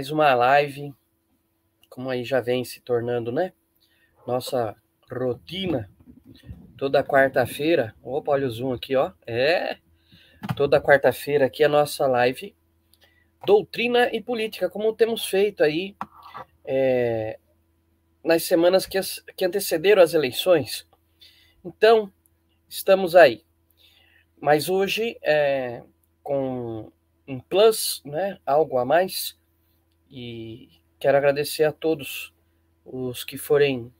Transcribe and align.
mais 0.00 0.10
uma 0.10 0.34
live, 0.34 0.94
como 1.90 2.08
aí 2.08 2.24
já 2.24 2.40
vem 2.40 2.64
se 2.64 2.80
tornando, 2.80 3.30
né? 3.30 3.52
Nossa 4.26 4.74
rotina 5.12 5.90
toda 6.74 7.04
quarta-feira. 7.04 7.94
Opa, 8.02 8.32
olha 8.32 8.46
o 8.46 8.50
zoom 8.50 8.72
aqui, 8.72 8.96
ó. 8.96 9.12
É, 9.26 9.76
toda 10.56 10.80
quarta-feira 10.80 11.44
aqui 11.44 11.62
a 11.62 11.68
nossa 11.68 12.06
live 12.06 12.56
Doutrina 13.44 14.08
e 14.10 14.22
Política, 14.22 14.70
como 14.70 14.94
temos 14.94 15.26
feito 15.26 15.62
aí 15.62 15.94
é, 16.64 17.38
nas 18.24 18.44
semanas 18.44 18.86
que, 18.86 18.96
as, 18.96 19.22
que 19.36 19.44
antecederam 19.44 20.02
as 20.02 20.14
eleições. 20.14 20.88
Então, 21.62 22.10
estamos 22.66 23.14
aí. 23.14 23.44
Mas 24.40 24.70
hoje, 24.70 25.18
é, 25.22 25.82
com 26.22 26.90
um 27.28 27.38
plus, 27.38 28.00
né, 28.02 28.38
algo 28.46 28.78
a 28.78 28.84
mais. 28.86 29.38
E 30.10 30.68
quero 30.98 31.16
agradecer 31.16 31.64
a 31.64 31.72
todos 31.72 32.32
os 32.84 33.24
que 33.24 33.38
forem 33.38 33.92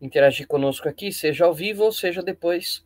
interagir 0.00 0.46
conosco 0.46 0.88
aqui, 0.88 1.12
seja 1.12 1.44
ao 1.44 1.54
vivo 1.54 1.84
ou 1.84 1.92
seja 1.92 2.22
depois, 2.22 2.84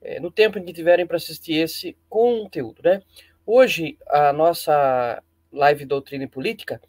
é, 0.00 0.20
no 0.20 0.30
tempo 0.30 0.58
em 0.58 0.64
que 0.64 0.72
tiverem 0.72 1.06
para 1.06 1.16
assistir 1.16 1.54
esse 1.54 1.96
conteúdo, 2.08 2.80
né? 2.82 3.02
Hoje, 3.44 3.98
a 4.08 4.32
nossa 4.32 5.22
live 5.52 5.84
Doutrina 5.84 6.24
e 6.24 6.28
Política, 6.28 6.80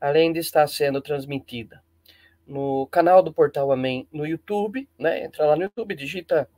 além 0.00 0.32
de 0.32 0.38
estar 0.40 0.66
sendo 0.66 1.00
transmitida 1.00 1.82
no 2.46 2.86
canal 2.86 3.22
do 3.22 3.32
Portal 3.32 3.72
Amém 3.72 4.06
no 4.12 4.26
YouTube, 4.26 4.88
né? 4.98 5.24
Entra 5.24 5.46
lá 5.46 5.56
no 5.56 5.62
YouTube, 5.62 5.94
digita 5.94 6.48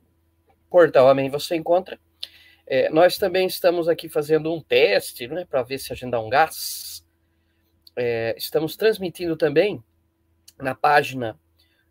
Portal 0.69 1.07
Amém, 1.07 1.29
você 1.29 1.55
encontra 1.55 1.99
é, 2.73 2.89
nós 2.89 3.17
também 3.17 3.47
estamos 3.47 3.89
aqui 3.89 4.07
fazendo 4.07 4.49
um 4.49 4.61
teste, 4.61 5.27
né, 5.27 5.43
para 5.43 5.61
ver 5.61 5.77
se 5.77 5.91
a 5.91 5.95
gente 5.95 6.11
dá 6.11 6.21
um 6.21 6.29
gás. 6.29 6.90
É, 7.95 8.35
estamos 8.37 8.75
transmitindo 8.75 9.35
também 9.35 9.83
na 10.57 10.73
página 10.73 11.39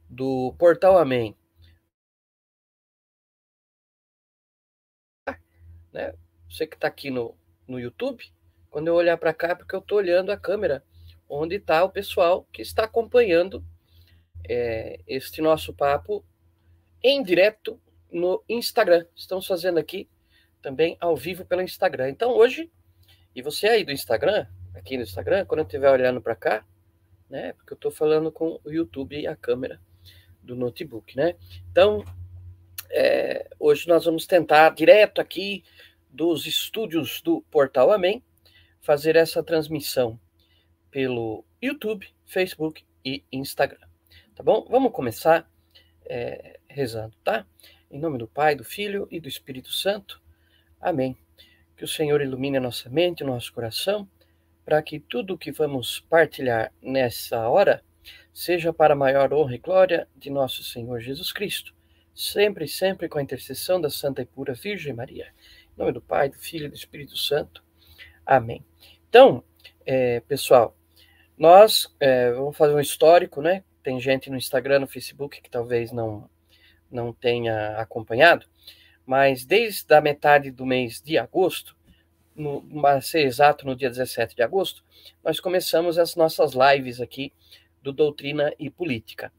do 0.09 0.55
Portal 0.59 0.99
Amém. 0.99 1.37
Né? 5.93 6.15
Você 6.49 6.67
que 6.67 6.77
está 6.77 6.89
aqui 6.89 7.11
no, 7.11 7.37
no 7.67 7.79
YouTube, 7.79 8.25
quando 8.71 8.89
eu 8.89 8.95
olhar 8.95 9.17
para 9.17 9.35
cá, 9.35 9.49
é 9.49 9.55
porque 9.55 9.75
eu 9.75 9.81
estou 9.81 9.99
olhando 9.99 10.31
a 10.31 10.37
câmera 10.37 10.85
onde 11.29 11.57
está 11.57 11.85
o 11.85 11.91
pessoal 11.91 12.47
que 12.53 12.63
está 12.63 12.85
acompanhando 12.85 13.65
é, 14.49 15.01
este 15.07 15.41
nosso 15.41 15.73
papo 15.73 16.25
em 17.03 17.23
direto 17.23 17.81
no 18.11 18.43
Instagram. 18.49 19.07
Estamos 19.15 19.47
fazendo 19.47 19.79
aqui 19.79 20.09
também 20.61 20.97
ao 21.01 21.17
vivo 21.17 21.45
pelo 21.45 21.63
Instagram. 21.63 22.11
Então 22.11 22.33
hoje, 22.33 22.71
e 23.35 23.43
você 23.43 23.69
aí 23.69 23.85
do 23.85 23.93
Instagram, 23.93 24.47
aqui 24.75 24.97
no 24.97 25.03
Instagram, 25.03 25.45
quando 25.47 25.61
eu 25.61 25.67
estiver 25.67 25.91
olhando 25.91 26.21
para 26.21 26.37
cá, 26.37 26.65
né? 27.29 27.53
Porque 27.55 27.73
eu 27.73 27.77
estou 27.77 27.91
falando 27.91 28.31
com 28.33 28.61
o 28.65 28.71
YouTube 28.71 29.19
e 29.19 29.27
a 29.27 29.37
câmera 29.37 29.81
do 30.43 30.57
notebook, 30.57 31.17
né? 31.17 31.37
Então, 31.71 32.05
é, 32.91 33.49
hoje 33.59 33.87
nós 33.89 34.05
vamos 34.05 34.27
tentar, 34.27 34.71
direto 34.71 35.21
aqui 35.21 35.63
dos 36.09 36.47
estúdios 36.47 37.21
do 37.23 37.43
Portal 37.43 37.93
Amém, 37.93 38.23
fazer 38.81 39.15
essa 39.17 39.43
transmissão 39.43 40.19
pelo 40.91 41.45
YouTube, 41.63 42.09
Facebook 42.25 42.85
e 43.05 43.23
Instagram. 43.31 43.87
Tá 44.35 44.43
bom? 44.43 44.67
Vamos 44.69 44.93
começar 44.93 45.49
é, 46.05 46.59
rezando, 46.69 47.15
tá? 47.23 47.47
Em 47.91 47.99
nome 47.99 48.19
do 48.19 48.27
Pai, 48.27 48.55
do 48.55 48.65
Filho 48.65 49.07
e 49.11 49.21
do 49.21 49.29
Espírito 49.29 49.71
Santo. 49.73 50.21
Amém. 50.81 51.17
Que 51.77 51.85
o 51.85 51.89
Senhor 51.89 52.21
ilumine 52.21 52.57
a 52.57 52.61
nossa 52.61 52.89
mente, 52.89 53.23
o 53.23 53.27
nosso 53.27 53.53
coração, 53.53 54.09
para 54.71 54.83
que 54.83 55.01
tudo 55.01 55.35
o 55.35 55.39
que 55.39 55.51
vamos 55.51 55.99
partilhar 55.99 56.73
nessa 56.81 57.49
hora 57.49 57.83
seja 58.33 58.73
para 58.73 58.95
a 58.95 58.97
maior 58.97 59.33
honra 59.33 59.57
e 59.57 59.59
glória 59.59 60.07
de 60.15 60.31
nosso 60.31 60.63
Senhor 60.63 61.01
Jesus 61.01 61.33
Cristo, 61.33 61.75
sempre 62.15 62.67
e 62.67 62.69
sempre 62.69 63.09
com 63.09 63.19
a 63.19 63.23
intercessão 63.23 63.81
da 63.81 63.91
Santa 63.91 64.23
e 64.23 64.25
Pura 64.25 64.55
Virgem 64.55 64.93
Maria. 64.93 65.27
Em 65.75 65.81
nome 65.81 65.91
do 65.91 66.01
Pai, 66.01 66.29
do 66.29 66.39
Filho 66.39 66.67
e 66.67 66.69
do 66.69 66.77
Espírito 66.77 67.17
Santo. 67.19 67.65
Amém. 68.25 68.65
Então, 69.09 69.43
é, 69.85 70.21
pessoal, 70.21 70.77
nós 71.37 71.93
é, 71.99 72.31
vamos 72.31 72.57
fazer 72.57 72.73
um 72.73 72.81
histórico, 72.81 73.43
né? 73.43 73.65
Tem 73.83 73.99
gente 73.99 74.31
no 74.31 74.37
Instagram, 74.37 74.79
no 74.79 74.87
Facebook 74.87 75.43
que 75.43 75.51
talvez 75.51 75.91
não, 75.91 76.31
não 76.89 77.13
tenha 77.13 77.77
acompanhado 77.77 78.47
mas 79.11 79.45
desde 79.45 79.93
a 79.93 80.01
metade 80.01 80.53
do 80.53 80.65
mês 80.65 81.03
de 81.03 81.19
agosto, 81.19 81.77
no, 82.41 82.63
para 82.81 83.01
ser 83.01 83.21
exato, 83.21 83.67
no 83.67 83.77
dia 83.77 83.91
17 83.91 84.35
de 84.35 84.43
agosto, 84.43 84.85
nós 85.23 85.39
começamos 85.39 85.99
as 85.99 86.17
nossas 86.17 86.53
lives 86.53 87.01
aqui 87.01 87.33
do 87.83 87.93
Doutrina 87.93 88.53
e 88.59 88.71
Política. 88.71 89.33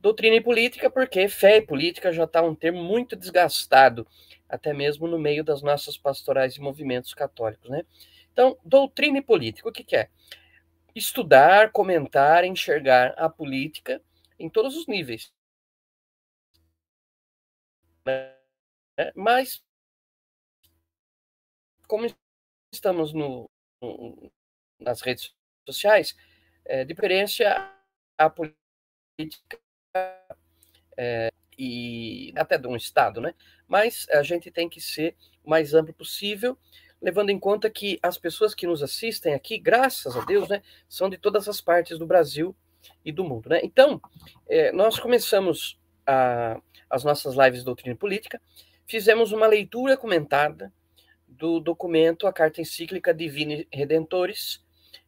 Doutrina 0.00 0.36
e 0.36 0.40
política, 0.40 0.88
porque 0.90 1.28
fé 1.28 1.58
e 1.58 1.62
política 1.62 2.10
já 2.10 2.24
está 2.24 2.42
um 2.42 2.54
termo 2.54 2.82
muito 2.82 3.14
desgastado, 3.14 4.06
até 4.48 4.72
mesmo 4.72 5.06
no 5.06 5.18
meio 5.18 5.44
das 5.44 5.60
nossas 5.60 5.98
pastorais 5.98 6.56
e 6.56 6.60
movimentos 6.60 7.12
católicos, 7.12 7.68
né? 7.68 7.84
Então, 8.32 8.56
doutrina 8.64 9.18
e 9.18 9.22
política, 9.22 9.68
o 9.68 9.72
que, 9.72 9.84
que 9.84 9.96
é? 9.96 10.08
Estudar, 10.94 11.70
comentar, 11.70 12.44
enxergar 12.44 13.12
a 13.18 13.28
política 13.28 14.02
em 14.38 14.48
todos 14.48 14.74
os 14.74 14.86
níveis. 14.86 15.30
Né? 18.06 18.32
Mas, 19.14 19.62
como 21.86 22.06
estamos 22.72 23.12
no, 23.12 23.48
no 23.82 24.30
nas 24.78 25.02
redes 25.02 25.34
sociais, 25.68 26.16
é, 26.64 26.84
de 26.84 26.94
preferência 26.94 27.70
a 28.16 28.30
política 28.30 29.58
é, 30.96 31.30
e 31.58 32.32
até 32.36 32.56
de 32.56 32.66
um 32.66 32.76
Estado, 32.76 33.20
né? 33.20 33.34
Mas 33.68 34.06
a 34.10 34.22
gente 34.22 34.50
tem 34.50 34.68
que 34.68 34.80
ser 34.80 35.16
o 35.44 35.50
mais 35.50 35.74
amplo 35.74 35.92
possível, 35.92 36.56
levando 37.00 37.30
em 37.30 37.38
conta 37.38 37.68
que 37.68 37.98
as 38.02 38.16
pessoas 38.16 38.54
que 38.54 38.66
nos 38.66 38.82
assistem 38.82 39.34
aqui, 39.34 39.58
graças 39.58 40.16
a 40.16 40.24
Deus, 40.24 40.48
né, 40.48 40.62
são 40.88 41.08
de 41.10 41.18
todas 41.18 41.48
as 41.48 41.60
partes 41.60 41.98
do 41.98 42.06
Brasil 42.06 42.56
e 43.04 43.12
do 43.12 43.24
mundo, 43.24 43.50
né? 43.50 43.60
Então, 43.62 44.00
é, 44.48 44.72
nós 44.72 44.98
começamos 44.98 45.78
a, 46.06 46.60
as 46.88 47.04
nossas 47.04 47.34
lives 47.34 47.60
de 47.60 47.66
doutrina 47.66 47.96
política, 47.96 48.40
fizemos 48.86 49.32
uma 49.32 49.46
leitura 49.46 49.96
comentada 49.96 50.72
do 51.30 51.60
documento, 51.60 52.26
a 52.26 52.32
carta 52.32 52.60
encíclica 52.60 53.14
Divini 53.14 53.66
Redentores, 53.72 54.62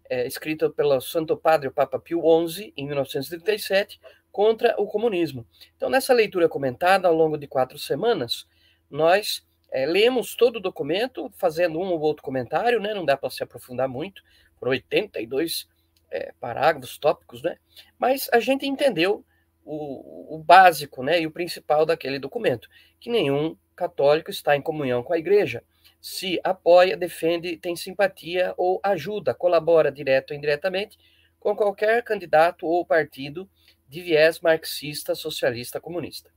é, 0.09 0.27
escrita 0.27 0.71
pelo 0.71 1.01
Santo 1.01 1.37
Padre 1.37 1.71
Papa 1.71 1.99
Pio 1.99 2.23
XI, 2.49 2.73
em 2.77 2.87
1937, 2.87 4.01
contra 4.31 4.75
o 4.81 4.87
comunismo. 4.87 5.47
Então, 5.77 5.91
nessa 5.91 6.15
leitura 6.15 6.49
comentada, 6.49 7.09
ao 7.09 7.15
longo 7.15 7.37
de 7.37 7.47
quatro 7.47 7.79
semanas, 7.79 8.47
nós 8.91 9.47
é, 9.71 9.85
lemos 9.87 10.35
todo 10.35 10.57
o 10.57 10.61
documento, 10.61 11.31
fazendo 11.37 11.79
um 11.79 11.91
ou 11.91 12.01
outro 12.01 12.23
comentário, 12.23 12.81
né? 12.81 12.95
não 12.95 13.05
dá 13.05 13.17
para 13.17 13.31
se 13.31 13.43
aprofundar 13.43 13.89
muito, 13.89 14.23
por 14.59 14.69
82 14.69 15.69
é, 16.11 16.33
parágrafos, 16.39 16.99
tópicos, 16.99 17.43
né? 17.43 17.57
mas 17.99 18.29
a 18.33 18.39
gente 18.39 18.67
entendeu 18.67 19.25
o, 19.65 20.37
o 20.37 20.39
básico 20.39 21.03
né? 21.03 21.21
e 21.21 21.27
o 21.27 21.31
principal 21.31 21.85
daquele 21.85 22.19
documento, 22.19 22.69
que 23.01 23.11
nenhum 23.11 23.57
católico 23.75 24.31
está 24.31 24.55
em 24.57 24.63
comunhão 24.63 25.03
com 25.03 25.13
a 25.13 25.19
igreja, 25.19 25.65
se 26.01 26.41
apoia, 26.43 26.97
defende, 26.97 27.57
tem 27.57 27.77
simpatia 27.77 28.55
ou 28.57 28.81
ajuda, 28.83 29.35
colabora 29.35 29.91
direto 29.91 30.33
ou 30.33 30.37
indiretamente 30.37 30.99
com 31.39 31.57
qualquer 31.57 32.03
candidato 32.03 32.67
ou 32.67 32.85
partido 32.87 33.49
de 33.89 34.01
viés 34.01 34.41
marxista, 34.41 35.15
socialista, 35.15 35.81
comunista. 35.81 36.31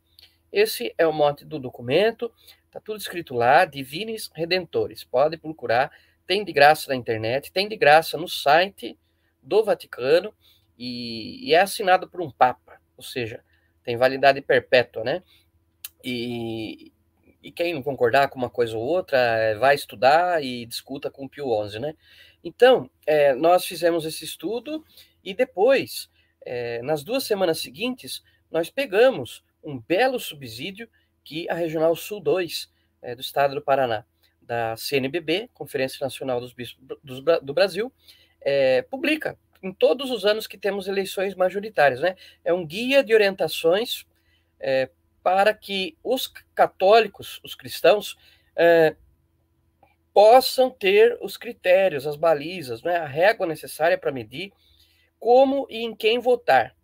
Esse 0.52 0.94
é 0.98 1.06
o 1.06 1.14
mote 1.14 1.46
do 1.46 1.60
documento, 1.60 2.32
está 2.66 2.80
tudo 2.80 2.98
escrito 2.98 3.34
lá, 3.34 3.66
Divinis 3.66 4.30
Redentores. 4.34 5.04
Pode 5.04 5.38
procurar, 5.38 5.92
tem 6.25 6.44
de 6.44 6.52
graça 6.52 6.90
na 6.90 6.96
internet, 6.96 7.52
tem 7.52 7.68
de 7.68 7.75
graça 7.75 8.18
no 8.18 8.28
site 8.28 8.98
do 9.42 9.64
Vaticano 9.64 10.34
e, 10.78 11.50
e 11.50 11.54
é 11.54 11.60
assinado 11.60 12.10
por 12.10 12.22
um 12.22 12.32
Papa, 12.32 12.80
ou 12.98 13.04
seja, 13.04 13.44
tem 13.84 13.96
validade 13.98 14.42
perpétua, 14.42 15.04
né? 15.04 15.24
E, 16.04 16.92
e 17.46 17.52
quem 17.52 17.75
não 17.75 17.84
concordar 17.84 18.28
com 18.30 18.40
uma 18.40 18.50
coisa 18.50 18.75
ou 18.75 18.84
outra, 18.84 19.20
é, 19.20 19.54
vai 19.54 19.75
estudar 19.75 20.44
e 20.44 20.66
discuta 20.66 21.12
com 21.12 21.25
o 21.25 21.30
Pio 21.30 21.46
XI, 21.70 21.78
né? 21.78 21.94
Então, 22.44 22.90
é, 23.06 23.36
nós 23.36 23.68
fizemos 23.68 24.04
esse 24.04 24.25
estudo 24.25 24.84
e 25.24 25.32
depois 25.32 26.10
é, 26.44 26.82
nas 26.82 27.04
duas 27.04 27.24
semanas 27.24 27.60
seguintes, 27.60 28.24
nós 28.50 28.72
pegamos 28.72 29.44
um 29.64 29.80
belo 29.80 30.20
subsídio 30.20 30.90
que 31.24 31.48
a 31.48 31.54
Regional 31.54 31.96
Sul 31.96 32.20
2 32.20 32.68
é, 33.04 33.14
do 33.14 33.22
Estado 33.22 33.54
do 33.54 33.62
Paraná, 33.62 34.04
da 34.42 34.75
CNBB, 34.75 35.48
Conferência 35.54 36.04
Nacional 36.04 36.42
dos 36.42 36.52
Bispos 36.52 36.84
do, 37.04 37.54
Brasil, 37.54 37.94
publica 38.90 39.38
em 39.62 39.72
todos 39.72 40.10
os 40.10 40.25
anos 40.25 40.48
que 40.48 40.58
temos 40.58 40.88
eleições 40.88 41.36
majoritárias. 41.36 42.00
Né? 42.00 42.16
É 42.44 42.52
um 42.52 42.66
guia 42.66 43.04
de 43.04 43.14
orientações 43.14 44.06
para 45.25 45.55
que 45.55 45.98
os 46.03 46.27
católicos, 46.53 47.41
os 47.44 47.55
cristãos, 47.55 48.15
é, 48.55 48.96
possam 50.13 50.70
ter 50.70 51.17
os 51.20 51.36
critérios, 51.36 52.05
as 52.05 52.15
balizas, 52.15 52.84
né? 52.84 52.98
a 52.98 53.08
régua 53.08 53.48
necessária 53.48 53.98
para 53.98 54.12
medir 54.12 54.53
como 55.20 55.65
e 55.67 55.77
em 55.84 55.96
quem 55.96 56.20
votar, 56.20 56.75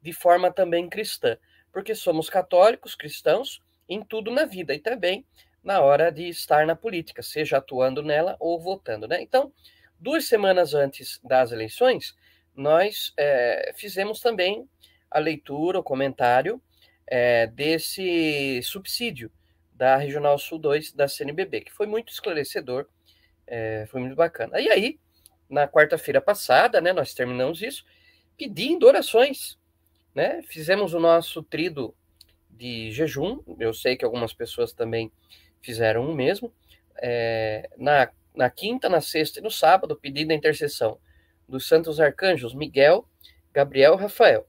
de 0.00 0.12
forma 0.12 0.52
também 0.52 0.88
cristã, 0.88 1.36
porque 1.72 1.92
somos 1.92 2.30
católicos, 2.30 2.94
cristãos, 2.94 3.60
em 3.88 4.00
tudo 4.00 4.30
na 4.30 4.44
vida 4.44 4.72
e 4.72 4.78
também 4.78 5.26
na 5.60 5.80
hora 5.80 6.12
de 6.12 6.28
estar 6.28 6.64
na 6.64 6.76
política, 6.76 7.20
seja 7.20 7.56
atuando 7.56 8.00
nela 8.00 8.36
ou 8.38 8.60
votando. 8.60 9.08
Né? 9.08 9.20
Então, 9.20 9.52
duas 9.98 10.26
semanas 10.26 10.72
antes 10.72 11.18
das 11.24 11.50
eleições, 11.50 12.16
nós 12.54 13.12
é, 13.16 13.72
fizemos 13.74 14.20
também 14.20 14.68
a 15.10 15.18
leitura, 15.18 15.80
o 15.80 15.82
comentário 15.82 16.62
é, 17.06 17.46
desse 17.46 18.60
subsídio 18.62 19.30
da 19.72 19.96
Regional 19.96 20.38
Sul 20.38 20.58
2 20.58 20.92
da 20.92 21.08
CNBB, 21.08 21.62
que 21.62 21.72
foi 21.72 21.86
muito 21.86 22.12
esclarecedor, 22.12 22.86
é, 23.46 23.86
foi 23.90 24.00
muito 24.00 24.14
bacana. 24.14 24.60
E 24.60 24.70
aí, 24.70 24.98
na 25.52 25.68
quarta-feira 25.68 26.20
passada, 26.20 26.80
né? 26.80 26.92
Nós 26.92 27.12
terminamos 27.12 27.60
isso 27.62 27.84
pedindo 28.38 28.86
orações, 28.86 29.58
né? 30.14 30.42
Fizemos 30.42 30.94
o 30.94 31.00
nosso 31.00 31.42
trido 31.42 31.94
de 32.50 32.90
jejum. 32.90 33.40
Eu 33.58 33.74
sei 33.74 33.96
que 33.96 34.04
algumas 34.04 34.32
pessoas 34.32 34.72
também 34.72 35.12
fizeram 35.60 36.10
o 36.10 36.14
mesmo. 36.14 36.52
É, 36.96 37.68
na, 37.76 38.10
na 38.34 38.48
quinta, 38.48 38.88
na 38.88 39.00
sexta 39.00 39.40
e 39.40 39.42
no 39.42 39.50
sábado, 39.50 39.94
pedindo 39.94 40.32
a 40.32 40.34
intercessão 40.34 40.98
dos 41.46 41.68
santos 41.68 42.00
arcanjos 42.00 42.54
Miguel, 42.54 43.06
Gabriel 43.52 43.96
Rafael, 43.96 44.46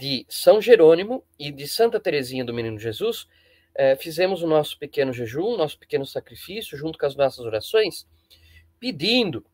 de 0.00 0.24
São 0.30 0.62
Jerônimo 0.62 1.22
e 1.38 1.52
de 1.52 1.68
Santa 1.68 2.00
Teresinha 2.00 2.42
do 2.42 2.54
Menino 2.54 2.78
Jesus, 2.78 3.28
é, 3.74 3.94
fizemos 3.94 4.42
o 4.42 4.46
nosso 4.46 4.78
pequeno 4.78 5.12
jejum, 5.12 5.58
nosso 5.58 5.78
pequeno 5.78 6.06
sacrifício, 6.06 6.74
junto 6.74 6.98
com 6.98 7.04
as 7.04 7.14
nossas 7.14 7.44
orações, 7.44 8.08
pedindo 8.78 9.44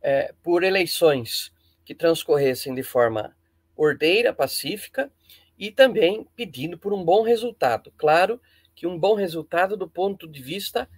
é, 0.00 0.32
por 0.40 0.62
eleições 0.62 1.52
que 1.84 1.96
transcorressem 1.96 2.76
de 2.76 2.84
forma 2.84 3.36
ordeira, 3.74 4.32
pacífica 4.32 5.10
e 5.58 5.72
também 5.72 6.28
pedindo 6.36 6.78
por 6.78 6.92
um 6.92 7.04
bom 7.04 7.22
resultado. 7.22 7.92
Claro 7.96 8.40
que 8.76 8.86
um 8.86 8.96
bom 8.96 9.14
resultado 9.14 9.76
do 9.76 9.90
ponto 9.90 10.28
de 10.28 10.40
vista 10.40 10.88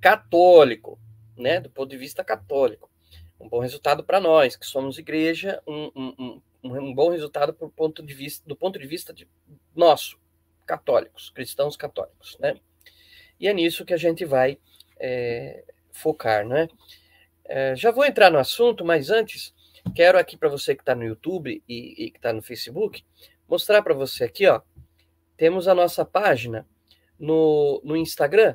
católico, 0.00 0.96
né? 1.36 1.58
Do 1.60 1.68
ponto 1.68 1.90
de 1.90 1.96
vista 1.96 2.22
católico. 2.22 2.88
Um 3.40 3.48
bom 3.48 3.58
resultado 3.58 4.04
para 4.04 4.20
nós, 4.20 4.54
que 4.54 4.64
somos 4.64 4.96
igreja, 4.96 5.60
um, 5.66 5.90
um, 5.96 6.14
um, 6.18 6.42
um 6.62 6.94
bom 6.94 7.10
resultado 7.10 7.52
do 7.52 7.70
ponto 7.70 8.02
de 8.02 8.14
vista, 8.14 8.46
do 8.46 8.56
ponto 8.56 8.78
de 8.78 8.86
vista 8.86 9.12
de 9.12 9.28
nosso, 9.74 10.18
católicos, 10.66 11.30
cristãos 11.30 11.76
católicos, 11.76 12.36
né? 12.38 12.56
E 13.38 13.48
é 13.48 13.52
nisso 13.52 13.84
que 13.84 13.94
a 13.94 13.96
gente 13.96 14.24
vai 14.24 14.58
é, 14.98 15.64
focar, 15.90 16.46
né? 16.46 16.68
É, 17.44 17.74
já 17.74 17.90
vou 17.90 18.04
entrar 18.04 18.30
no 18.30 18.38
assunto, 18.38 18.84
mas 18.84 19.10
antes, 19.10 19.54
quero 19.94 20.18
aqui 20.18 20.36
para 20.36 20.48
você 20.48 20.74
que 20.74 20.82
está 20.82 20.94
no 20.94 21.04
YouTube 21.04 21.62
e, 21.68 22.04
e 22.04 22.10
que 22.10 22.18
está 22.18 22.32
no 22.32 22.42
Facebook, 22.42 23.04
mostrar 23.48 23.82
para 23.82 23.94
você 23.94 24.24
aqui, 24.24 24.46
ó. 24.46 24.60
Temos 25.36 25.66
a 25.66 25.74
nossa 25.74 26.04
página 26.04 26.66
no, 27.18 27.80
no 27.82 27.96
Instagram, 27.96 28.54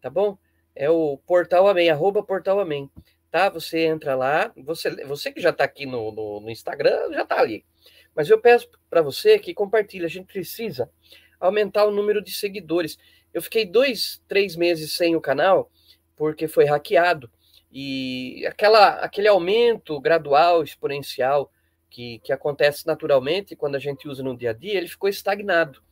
tá 0.00 0.10
bom? 0.10 0.36
É 0.74 0.90
o 0.90 1.18
Portal 1.18 1.68
Amém, 1.68 1.90
arroba 1.90 2.22
Portal 2.22 2.58
Amém, 2.58 2.90
tá? 3.36 3.50
Você 3.50 3.80
entra 3.84 4.14
lá, 4.14 4.50
você, 4.56 5.04
você 5.04 5.30
que 5.30 5.42
já 5.42 5.50
está 5.50 5.64
aqui 5.64 5.84
no, 5.84 6.10
no, 6.10 6.40
no 6.40 6.50
Instagram, 6.50 7.12
já 7.12 7.22
está 7.22 7.38
ali. 7.38 7.66
Mas 8.14 8.30
eu 8.30 8.40
peço 8.40 8.66
para 8.88 9.02
você 9.02 9.38
que 9.38 9.52
compartilhe, 9.52 10.06
a 10.06 10.08
gente 10.08 10.24
precisa 10.24 10.90
aumentar 11.38 11.84
o 11.84 11.90
número 11.90 12.24
de 12.24 12.32
seguidores. 12.32 12.96
Eu 13.34 13.42
fiquei 13.42 13.66
dois, 13.66 14.22
três 14.26 14.56
meses 14.56 14.94
sem 14.94 15.14
o 15.14 15.20
canal, 15.20 15.70
porque 16.16 16.48
foi 16.48 16.64
hackeado. 16.64 17.30
E 17.70 18.42
aquela, 18.46 19.00
aquele 19.00 19.28
aumento 19.28 20.00
gradual, 20.00 20.62
exponencial, 20.62 21.52
que, 21.90 22.20
que 22.20 22.32
acontece 22.32 22.86
naturalmente 22.86 23.54
quando 23.54 23.74
a 23.74 23.78
gente 23.78 24.08
usa 24.08 24.22
no 24.22 24.34
dia 24.34 24.50
a 24.50 24.54
dia, 24.54 24.78
ele 24.78 24.88
ficou 24.88 25.10
estagnado. 25.10 25.82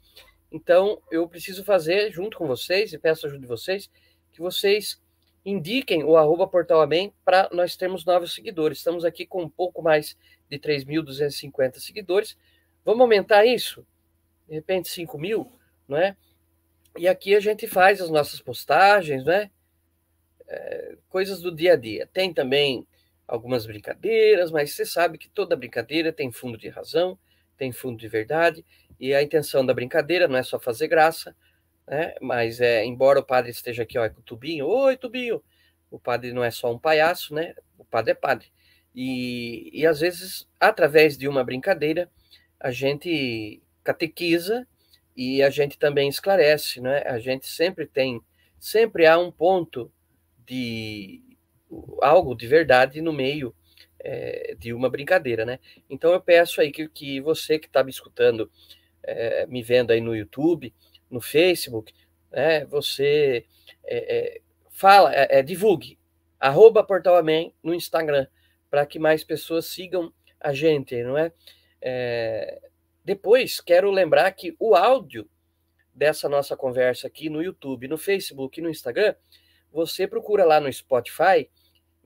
Então, 0.50 0.98
eu 1.10 1.28
preciso 1.28 1.62
fazer, 1.62 2.10
junto 2.10 2.38
com 2.38 2.46
vocês, 2.46 2.94
e 2.94 2.98
peço 2.98 3.26
ajuda 3.26 3.42
de 3.42 3.46
vocês, 3.46 3.90
que 4.32 4.40
vocês 4.40 4.98
indiquem 5.44 6.04
o 6.04 6.16
arroba 6.16 6.46
Portal 6.46 6.80
Amém 6.80 7.12
para 7.24 7.48
nós 7.52 7.76
termos 7.76 8.04
novos 8.04 8.34
seguidores. 8.34 8.78
Estamos 8.78 9.04
aqui 9.04 9.26
com 9.26 9.42
um 9.42 9.48
pouco 9.48 9.82
mais 9.82 10.16
de 10.50 10.58
3.250 10.58 11.78
seguidores. 11.78 12.36
Vamos 12.84 13.00
aumentar 13.00 13.44
isso? 13.44 13.86
De 14.48 14.54
repente, 14.54 14.88
5 14.88 15.18
mil, 15.18 15.50
não 15.88 15.96
é? 15.96 16.16
E 16.96 17.08
aqui 17.08 17.34
a 17.34 17.40
gente 17.40 17.66
faz 17.66 18.00
as 18.00 18.10
nossas 18.10 18.40
postagens, 18.40 19.24
né? 19.24 19.50
é, 20.48 20.96
coisas 21.08 21.40
do 21.40 21.54
dia 21.54 21.74
a 21.74 21.76
dia. 21.76 22.08
Tem 22.12 22.32
também 22.32 22.86
algumas 23.26 23.66
brincadeiras, 23.66 24.50
mas 24.50 24.72
você 24.72 24.84
sabe 24.84 25.18
que 25.18 25.28
toda 25.28 25.56
brincadeira 25.56 26.12
tem 26.12 26.30
fundo 26.30 26.58
de 26.58 26.68
razão, 26.68 27.18
tem 27.56 27.72
fundo 27.72 27.98
de 27.98 28.08
verdade, 28.08 28.64
e 28.98 29.14
a 29.14 29.22
intenção 29.22 29.64
da 29.64 29.74
brincadeira 29.74 30.28
não 30.28 30.36
é 30.36 30.42
só 30.42 30.58
fazer 30.58 30.88
graça, 30.88 31.34
né? 31.86 32.14
Mas 32.20 32.60
é, 32.60 32.84
embora 32.84 33.20
o 33.20 33.24
padre 33.24 33.50
esteja 33.50 33.82
aqui, 33.82 33.98
ó, 33.98 34.08
com 34.08 34.20
o 34.20 34.24
tubinho, 34.24 34.66
oi 34.66 34.96
tubinho, 34.96 35.42
o 35.90 35.98
padre 35.98 36.32
não 36.32 36.42
é 36.44 36.50
só 36.50 36.72
um 36.72 36.78
palhaço, 36.78 37.34
né? 37.34 37.54
O 37.78 37.84
padre 37.84 38.12
é 38.12 38.14
padre. 38.14 38.48
E, 38.94 39.70
e 39.72 39.86
às 39.86 40.00
vezes, 40.00 40.48
através 40.58 41.18
de 41.18 41.28
uma 41.28 41.44
brincadeira, 41.44 42.10
a 42.58 42.70
gente 42.70 43.62
catequiza 43.82 44.66
e 45.16 45.42
a 45.42 45.50
gente 45.50 45.78
também 45.78 46.08
esclarece, 46.08 46.80
né? 46.80 47.02
A 47.06 47.18
gente 47.18 47.46
sempre 47.46 47.86
tem, 47.86 48.20
sempre 48.58 49.06
há 49.06 49.18
um 49.18 49.30
ponto 49.30 49.92
de 50.46 51.22
algo 52.00 52.34
de 52.34 52.46
verdade 52.46 53.00
no 53.00 53.12
meio 53.12 53.54
é, 54.00 54.54
de 54.58 54.72
uma 54.72 54.90
brincadeira, 54.90 55.44
né? 55.44 55.58
Então 55.88 56.12
eu 56.12 56.20
peço 56.20 56.60
aí 56.60 56.70
que, 56.70 56.88
que 56.88 57.20
você 57.20 57.58
que 57.58 57.66
está 57.66 57.82
me 57.82 57.90
escutando, 57.90 58.50
é, 59.02 59.46
me 59.46 59.62
vendo 59.62 59.90
aí 59.90 60.00
no 60.00 60.14
YouTube, 60.14 60.74
no 61.10 61.20
Facebook, 61.20 61.92
né? 62.30 62.64
Você 62.66 63.46
é, 63.84 64.40
fala, 64.70 65.12
divulgue, 65.42 65.98
arroba 66.38 66.84
Portal 66.84 67.16
Amém 67.16 67.54
no 67.62 67.74
Instagram, 67.74 68.26
para 68.70 68.84
que 68.86 68.98
mais 68.98 69.22
pessoas 69.22 69.66
sigam 69.66 70.12
a 70.40 70.52
gente, 70.52 71.02
não 71.02 71.16
é? 71.16 71.32
depois, 73.04 73.60
quero 73.60 73.90
lembrar 73.90 74.30
que 74.32 74.56
o 74.58 74.74
áudio 74.74 75.28
dessa 75.94 76.28
nossa 76.28 76.56
conversa 76.56 77.06
aqui 77.06 77.30
no 77.30 77.42
YouTube, 77.42 77.86
no 77.86 77.96
Facebook 77.96 78.58
e 78.58 78.62
no 78.62 78.70
Instagram, 78.70 79.14
você 79.70 80.06
procura 80.06 80.44
lá 80.44 80.60
no 80.60 80.72
Spotify, 80.72 81.48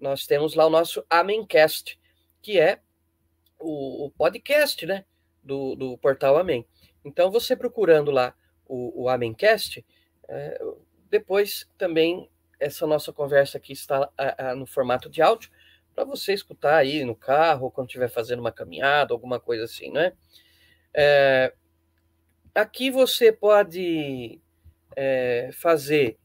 nós 0.00 0.26
temos 0.26 0.55
lá 0.55 0.67
o 0.67 0.71
nosso 0.71 1.05
Amencast, 1.09 1.99
que 2.43 2.59
é 2.59 2.81
o, 3.59 4.07
o 4.07 4.11
podcast, 4.11 4.85
né, 4.87 5.05
do, 5.43 5.75
do 5.75 5.99
portal 5.99 6.37
Amém. 6.37 6.67
Então, 7.05 7.31
você 7.31 7.57
procurando 7.57 8.11
lá 8.11 8.35
o, 8.69 9.05
o 9.05 9.09
Amencast, 9.09 9.85
é, 10.29 10.61
depois 11.11 11.69
também 11.79 12.29
essa 12.61 12.87
nossa 12.87 13.13
conversa 13.13 13.59
aqui 13.59 13.73
está 13.73 14.11
a, 14.17 14.51
a, 14.51 14.55
no 14.55 14.67
formato 14.67 15.09
de 15.09 15.23
áudio, 15.23 15.51
para 15.95 16.05
você 16.05 16.33
escutar 16.33 16.77
aí 16.77 17.05
no 17.05 17.17
carro, 17.17 17.71
quando 17.71 17.89
estiver 17.89 18.09
fazendo 18.09 18.41
uma 18.41 18.53
caminhada, 18.53 19.13
alguma 19.13 19.41
coisa 19.41 19.65
assim, 19.65 19.91
né? 19.91 20.13
É, 20.95 21.53
aqui 22.55 22.91
você 22.91 23.33
pode 23.33 24.41
é, 24.95 25.51
fazer 25.53 26.19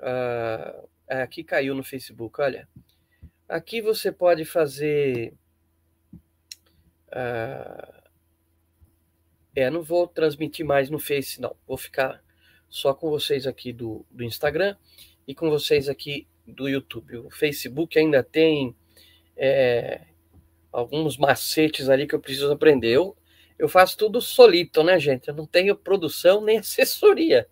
Uh, 0.00 0.88
aqui 1.06 1.44
caiu 1.44 1.74
no 1.74 1.84
Facebook, 1.84 2.40
olha. 2.40 2.66
Aqui 3.48 3.82
você 3.82 4.10
pode 4.10 4.44
fazer. 4.44 5.34
Uh, 7.08 7.99
é, 9.60 9.70
não 9.70 9.82
vou 9.82 10.06
transmitir 10.06 10.64
mais 10.64 10.90
no 10.90 10.98
Face, 10.98 11.40
não. 11.40 11.54
Vou 11.66 11.76
ficar 11.76 12.22
só 12.68 12.94
com 12.94 13.10
vocês 13.10 13.46
aqui 13.46 13.72
do, 13.72 14.04
do 14.10 14.22
Instagram 14.24 14.76
e 15.26 15.34
com 15.34 15.50
vocês 15.50 15.88
aqui 15.88 16.26
do 16.46 16.68
YouTube. 16.68 17.16
O 17.18 17.30
Facebook 17.30 17.98
ainda 17.98 18.22
tem 18.22 18.74
é, 19.36 20.02
alguns 20.72 21.16
macetes 21.16 21.88
ali 21.88 22.06
que 22.06 22.14
eu 22.14 22.20
preciso 22.20 22.52
aprender. 22.52 22.90
Eu, 22.90 23.16
eu 23.58 23.68
faço 23.68 23.96
tudo 23.96 24.20
solito, 24.20 24.82
né, 24.82 24.98
gente? 24.98 25.28
Eu 25.28 25.34
não 25.34 25.46
tenho 25.46 25.76
produção 25.76 26.40
nem 26.40 26.58
assessoria. 26.60 27.48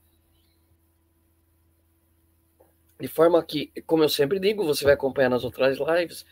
De 3.00 3.07
forma 3.07 3.43
que, 3.45 3.71
como 3.87 4.03
eu 4.03 4.09
sempre 4.09 4.41
digo, 4.41 4.65
você 4.65 4.85
vai 4.85 4.95
acompanhar 4.95 5.29
nas 5.29 5.45
outras 5.45 5.79
lives, 5.79 6.27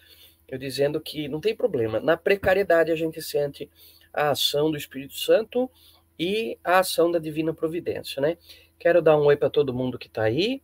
eu 0.48 0.58
dizendo 0.58 1.00
que 1.00 1.28
não 1.28 1.40
tem 1.40 1.54
problema. 1.54 2.00
Na 2.00 2.16
precariedade 2.16 2.90
a 2.90 2.96
gente 2.96 3.22
sente 3.22 3.70
a 4.16 4.30
ação 4.30 4.70
do 4.70 4.76
Espírito 4.76 5.14
Santo 5.14 5.70
e 6.18 6.58
a 6.64 6.78
ação 6.78 7.10
da 7.10 7.18
Divina 7.18 7.52
Providência, 7.52 8.20
né? 8.20 8.38
Quero 8.78 9.02
dar 9.02 9.16
um 9.16 9.26
oi 9.26 9.36
para 9.36 9.50
todo 9.50 9.74
mundo 9.74 9.98
que 9.98 10.06
está 10.06 10.22
aí 10.22 10.62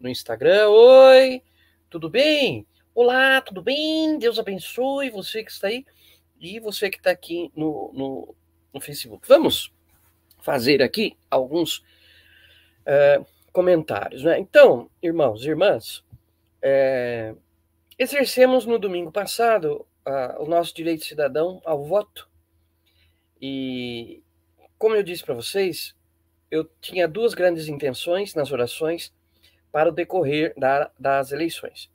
no 0.00 0.08
Instagram. 0.08 0.68
Oi, 0.70 1.42
tudo 1.90 2.08
bem? 2.08 2.66
Olá, 2.94 3.40
tudo 3.40 3.60
bem? 3.60 4.18
Deus 4.18 4.38
abençoe 4.38 5.10
você 5.10 5.44
que 5.44 5.50
está 5.50 5.68
aí 5.68 5.84
e 6.40 6.58
você 6.58 6.88
que 6.88 6.96
está 6.96 7.10
aqui 7.10 7.50
no, 7.54 7.90
no, 7.92 8.34
no, 8.72 8.80
Facebook. 8.80 9.26
Vamos 9.28 9.72
fazer 10.40 10.82
aqui 10.82 11.16
alguns 11.30 11.78
uh, 12.86 13.26
comentários. 13.52 14.24
Né? 14.24 14.38
Então, 14.38 14.90
irmãos 15.02 15.44
e 15.44 15.48
irmãs, 15.48 16.04
é, 16.62 17.34
exercemos 17.98 18.66
no 18.66 18.78
domingo 18.78 19.12
passado 19.12 19.86
a, 20.04 20.36
o 20.40 20.46
nosso 20.46 20.74
direito 20.74 21.04
cidadão 21.04 21.60
ao 21.64 21.84
voto. 21.84 22.28
E, 23.46 24.22
como 24.78 24.94
eu 24.94 25.02
disse 25.02 25.22
para 25.22 25.34
vocês, 25.34 25.94
eu 26.50 26.64
tinha 26.80 27.06
duas 27.06 27.34
grandes 27.34 27.68
intenções 27.68 28.34
nas 28.34 28.50
orações 28.50 29.12
para 29.70 29.90
o 29.90 29.92
decorrer 29.92 30.54
da, 30.56 30.90
das 30.98 31.30
eleições. 31.30 31.90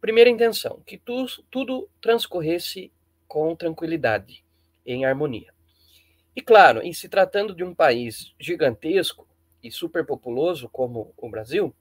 Primeira 0.00 0.30
intenção, 0.30 0.82
que 0.86 0.96
tu, 0.96 1.26
tudo 1.50 1.86
transcorresse 2.00 2.90
com 3.28 3.54
tranquilidade, 3.54 4.42
em 4.86 5.04
harmonia. 5.04 5.52
E 6.34 6.40
claro, 6.40 6.80
em 6.80 6.94
se 6.94 7.10
tratando 7.10 7.54
de 7.54 7.62
um 7.62 7.74
país 7.74 8.32
gigantesco, 8.40 9.28
e 9.62 9.70
superpopuloso 9.70 10.66
como 10.70 11.12
o 11.14 11.28
Brasil, 11.28 11.76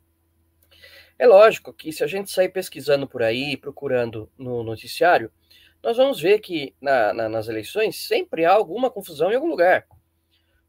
é 1.18 1.26
lógico 1.26 1.72
que 1.72 1.94
se 1.94 2.04
a 2.04 2.08
gente 2.08 2.30
sair 2.30 2.50
pesquisando 2.50 3.08
por 3.08 3.24
aí, 3.24 3.56
procurando 3.56 4.30
no 4.38 4.62
noticiário, 4.62 5.32
nós 5.86 5.98
vamos 5.98 6.20
ver 6.20 6.40
que 6.40 6.76
na, 6.82 7.14
na, 7.14 7.30
nas 7.30 7.48
eleições 7.48 7.96
sempre 8.08 8.44
há 8.44 8.52
alguma 8.52 8.92
confusão 8.92 9.32
em 9.32 9.36
algum 9.36 9.48
lugar. 9.48 9.88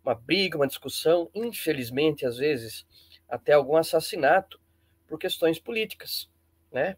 Uma 0.05 0.15
briga, 0.15 0.57
uma 0.57 0.69
discussão, 0.69 1.29
infelizmente, 1.35 2.25
às 2.25 2.37
vezes, 2.37 2.87
até 3.29 3.53
algum 3.53 3.77
assassinato 3.77 4.61
por 5.09 5.19
questões 5.19 5.59
políticas, 5.59 6.31
né? 6.71 6.97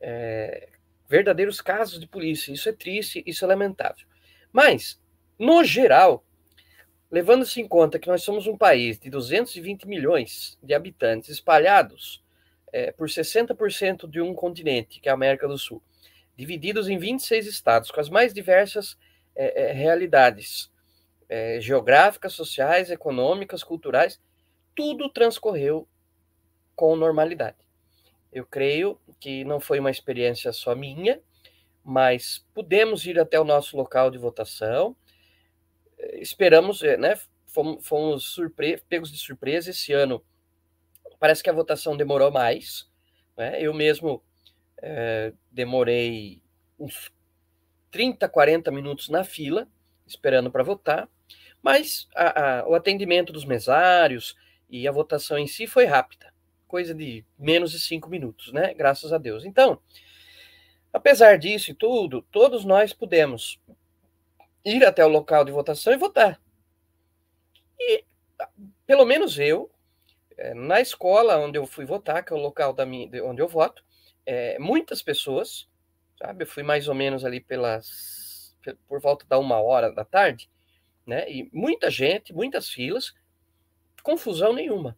É, 0.00 0.68
verdadeiros 1.08 1.60
casos 1.60 1.98
de 1.98 2.06
polícia. 2.06 2.52
Isso 2.52 2.68
é 2.68 2.72
triste, 2.72 3.22
isso 3.26 3.44
é 3.44 3.48
lamentável. 3.48 4.06
Mas, 4.52 5.00
no 5.38 5.64
geral, 5.64 6.24
Levando-se 7.14 7.60
em 7.60 7.68
conta 7.68 7.96
que 7.96 8.08
nós 8.08 8.24
somos 8.24 8.48
um 8.48 8.56
país 8.56 8.98
de 8.98 9.08
220 9.08 9.86
milhões 9.86 10.58
de 10.60 10.74
habitantes 10.74 11.30
espalhados 11.30 12.24
é, 12.72 12.90
por 12.90 13.08
60% 13.08 14.10
de 14.10 14.20
um 14.20 14.34
continente, 14.34 14.98
que 14.98 15.08
é 15.08 15.12
a 15.12 15.14
América 15.14 15.46
do 15.46 15.56
Sul, 15.56 15.80
divididos 16.36 16.88
em 16.88 16.98
26 16.98 17.46
estados, 17.46 17.90
com 17.90 18.00
as 18.00 18.08
mais 18.08 18.32
diversas 18.34 18.96
é, 19.34 19.70
é, 19.70 19.72
realidades 19.72 20.70
é, 21.28 21.60
geográficas, 21.60 22.32
sociais, 22.32 22.90
econômicas, 22.90 23.62
culturais, 23.62 24.20
tudo 24.74 25.08
transcorreu 25.08 25.88
com 26.74 26.96
normalidade. 26.96 27.58
Eu 28.32 28.44
creio 28.44 29.00
que 29.20 29.44
não 29.44 29.60
foi 29.60 29.78
uma 29.78 29.90
experiência 29.90 30.52
só 30.52 30.74
minha, 30.74 31.20
mas 31.84 32.44
pudemos 32.52 33.06
ir 33.06 33.18
até 33.18 33.38
o 33.38 33.44
nosso 33.44 33.76
local 33.76 34.10
de 34.10 34.18
votação, 34.18 34.96
esperamos, 36.14 36.82
né? 36.82 37.18
Fomos, 37.46 37.86
fomos 37.86 38.24
surpre 38.24 38.82
pegos 38.88 39.12
de 39.12 39.18
surpresa 39.18 39.70
esse 39.70 39.92
ano. 39.92 40.24
Parece 41.20 41.42
que 41.42 41.50
a 41.50 41.52
votação 41.52 41.96
demorou 41.96 42.30
mais. 42.30 42.88
Né? 43.36 43.62
Eu 43.62 43.72
mesmo 43.72 44.22
é, 44.86 45.32
demorei 45.50 46.42
uns 46.78 47.10
30, 47.90 48.28
40 48.28 48.70
minutos 48.70 49.08
na 49.08 49.24
fila, 49.24 49.66
esperando 50.06 50.50
para 50.50 50.62
votar, 50.62 51.08
mas 51.62 52.06
a, 52.14 52.60
a, 52.60 52.68
o 52.68 52.74
atendimento 52.74 53.32
dos 53.32 53.46
mesários 53.46 54.36
e 54.68 54.86
a 54.86 54.92
votação 54.92 55.38
em 55.38 55.46
si 55.46 55.66
foi 55.66 55.86
rápida, 55.86 56.34
coisa 56.68 56.94
de 56.94 57.24
menos 57.38 57.70
de 57.70 57.80
cinco 57.80 58.10
minutos, 58.10 58.52
né? 58.52 58.74
Graças 58.74 59.10
a 59.10 59.16
Deus. 59.16 59.46
Então, 59.46 59.80
apesar 60.92 61.38
disso 61.38 61.70
e 61.70 61.74
tudo, 61.74 62.20
todos 62.30 62.62
nós 62.66 62.92
pudemos 62.92 63.58
ir 64.62 64.84
até 64.84 65.02
o 65.02 65.08
local 65.08 65.46
de 65.46 65.52
votação 65.52 65.94
e 65.94 65.96
votar. 65.96 66.38
E, 67.80 68.04
pelo 68.86 69.06
menos 69.06 69.38
eu, 69.38 69.70
eh, 70.36 70.52
na 70.52 70.78
escola 70.78 71.38
onde 71.38 71.58
eu 71.58 71.66
fui 71.66 71.86
votar, 71.86 72.22
que 72.22 72.34
é 72.34 72.36
o 72.36 72.40
local 72.40 72.74
da 72.74 72.84
minha, 72.84 73.08
onde 73.24 73.40
eu 73.40 73.48
voto, 73.48 73.82
é, 74.26 74.58
muitas 74.58 75.02
pessoas, 75.02 75.68
sabe? 76.18 76.44
Eu 76.44 76.48
fui 76.48 76.62
mais 76.62 76.88
ou 76.88 76.94
menos 76.94 77.24
ali 77.24 77.40
pelas, 77.40 78.56
por 78.88 79.00
volta 79.00 79.26
da 79.26 79.38
uma 79.38 79.60
hora 79.60 79.92
da 79.92 80.04
tarde, 80.04 80.48
né? 81.06 81.30
E 81.30 81.48
muita 81.52 81.90
gente, 81.90 82.32
muitas 82.32 82.68
filas, 82.68 83.14
confusão 84.02 84.52
nenhuma. 84.52 84.96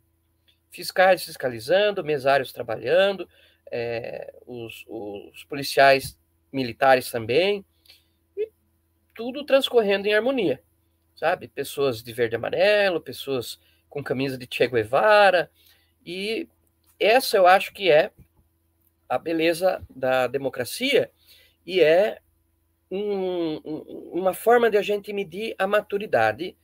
Fiscais 0.71 1.25
fiscalizando, 1.25 2.05
mesários 2.05 2.53
trabalhando, 2.53 3.29
é, 3.71 4.33
os, 4.47 4.85
os 4.87 5.45
policiais 5.45 6.19
militares 6.53 7.11
também, 7.11 7.65
tudo 9.15 9.45
transcorrendo 9.45 10.07
em 10.07 10.15
harmonia, 10.15 10.63
sabe? 11.15 11.49
Pessoas 11.49 12.03
de 12.03 12.13
verde 12.13 12.35
e 12.35 12.37
amarelo, 12.37 13.01
pessoas 13.01 13.59
com 13.89 14.05
camisa 14.05 14.37
de 14.37 14.47
Che 14.49 14.69
Guevara, 14.69 15.51
e 16.05 16.49
essa 17.01 17.37
eu 17.37 17.47
acho 17.47 17.73
que 17.73 17.91
é 17.91 18.13
a 19.09 19.19
beleza 19.19 19.83
da 19.89 20.27
democracia 20.27 21.11
e 21.65 21.81
é 21.81 22.21
um, 22.91 23.57
uma 24.13 24.33
forma 24.33 24.71
de 24.71 24.77
a 24.77 24.83
gente 24.83 25.13
medir 25.13 25.55
a 25.59 25.67
maturidade 25.67 26.57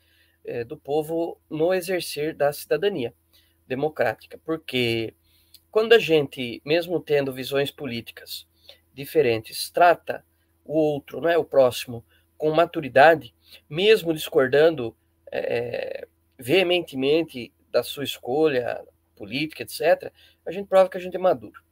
é, 0.44 0.64
do 0.64 0.76
povo 0.76 1.40
no 1.50 1.72
exercer 1.72 2.34
da 2.34 2.52
cidadania 2.52 3.14
democrática, 3.66 4.38
porque 4.44 5.14
quando 5.70 5.94
a 5.94 5.98
gente, 5.98 6.60
mesmo 6.64 7.00
tendo 7.00 7.32
visões 7.32 7.70
políticas 7.70 8.46
diferentes, 8.92 9.70
trata 9.70 10.24
o 10.64 10.76
outro, 10.76 11.20
não 11.20 11.28
é 11.28 11.38
o 11.38 11.44
próximo, 11.44 12.04
com 12.36 12.50
maturidade, 12.50 13.34
mesmo 13.68 14.12
discordando 14.12 14.96
é, 15.30 16.06
veementemente 16.38 17.52
da 17.70 17.82
sua 17.82 18.04
escolha 18.04 18.84
política, 19.16 19.62
etc., 19.62 20.12
a 20.44 20.50
gente 20.50 20.68
prova 20.68 20.88
que 20.88 20.98
a 20.98 21.00
gente 21.00 21.16
é 21.16 21.18
maduro. 21.18 21.62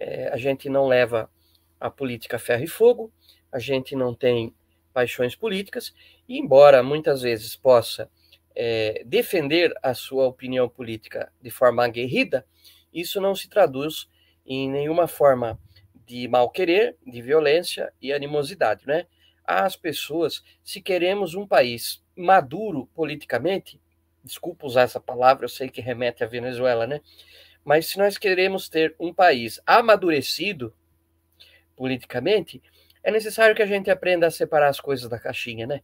É, 0.00 0.28
a 0.32 0.36
gente 0.36 0.68
não 0.68 0.88
leva 0.88 1.30
a 1.78 1.90
política 1.90 2.36
a 2.36 2.38
ferro 2.40 2.64
e 2.64 2.66
fogo, 2.66 3.12
a 3.52 3.58
gente 3.58 3.94
não 3.94 4.14
tem 4.14 4.54
paixões 4.92 5.36
políticas, 5.36 5.94
e 6.28 6.38
embora 6.38 6.82
muitas 6.82 7.22
vezes 7.22 7.54
possa 7.54 8.10
é, 8.56 9.02
defender 9.06 9.72
a 9.82 9.94
sua 9.94 10.26
opinião 10.26 10.68
política 10.68 11.32
de 11.40 11.50
forma 11.50 11.84
aguerrida, 11.84 12.44
isso 12.92 13.20
não 13.20 13.34
se 13.34 13.48
traduz 13.48 14.08
em 14.44 14.68
nenhuma 14.68 15.06
forma 15.06 15.58
de 16.06 16.26
mal-querer, 16.26 16.96
de 17.06 17.22
violência 17.22 17.92
e 18.02 18.12
animosidade, 18.12 18.84
né? 18.86 19.06
As 19.44 19.76
pessoas, 19.76 20.42
se 20.62 20.80
queremos 20.80 21.34
um 21.34 21.46
país 21.46 22.02
maduro 22.16 22.88
politicamente, 22.94 23.80
desculpa 24.22 24.66
usar 24.66 24.82
essa 24.82 25.00
palavra, 25.00 25.44
eu 25.44 25.48
sei 25.48 25.68
que 25.68 25.80
remete 25.80 26.24
à 26.24 26.26
Venezuela, 26.26 26.86
né? 26.86 27.00
Mas 27.64 27.86
se 27.86 27.98
nós 27.98 28.16
queremos 28.16 28.68
ter 28.68 28.94
um 28.98 29.12
país 29.12 29.60
amadurecido 29.66 30.74
politicamente, 31.76 32.62
é 33.02 33.10
necessário 33.10 33.54
que 33.54 33.62
a 33.62 33.66
gente 33.66 33.90
aprenda 33.90 34.26
a 34.26 34.30
separar 34.30 34.68
as 34.68 34.80
coisas 34.80 35.08
da 35.08 35.18
caixinha, 35.18 35.66
né? 35.66 35.80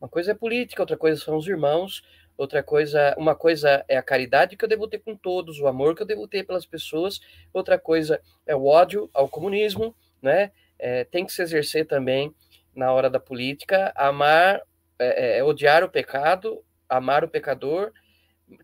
Uma 0.00 0.08
coisa 0.08 0.32
é 0.32 0.34
política, 0.34 0.82
outra 0.82 0.96
coisa 0.96 1.22
são 1.22 1.36
os 1.36 1.46
irmãos, 1.46 2.02
outra 2.36 2.62
coisa, 2.62 3.14
uma 3.16 3.34
coisa 3.34 3.84
é 3.88 3.96
a 3.96 4.02
caridade 4.02 4.56
que 4.56 4.64
eu 4.64 4.68
devo 4.68 4.88
ter 4.88 4.98
com 4.98 5.16
todos, 5.16 5.60
o 5.60 5.66
amor 5.66 5.94
que 5.94 6.02
eu 6.02 6.06
devo 6.06 6.26
ter 6.26 6.44
pelas 6.44 6.66
pessoas, 6.66 7.20
outra 7.52 7.78
coisa 7.78 8.20
é 8.46 8.54
o 8.54 8.66
ódio 8.66 9.08
ao 9.14 9.28
comunismo, 9.28 9.94
né? 10.20 10.50
É, 10.78 11.04
tem 11.04 11.24
que 11.24 11.32
se 11.32 11.40
exercer 11.40 11.86
também 11.86 12.34
na 12.74 12.92
hora 12.92 13.08
da 13.08 13.20
política, 13.20 13.92
amar, 13.94 14.60
é, 14.98 15.38
é, 15.38 15.44
odiar 15.44 15.84
o 15.84 15.88
pecado, 15.88 16.64
amar 16.88 17.24
o 17.24 17.28
pecador, 17.28 17.92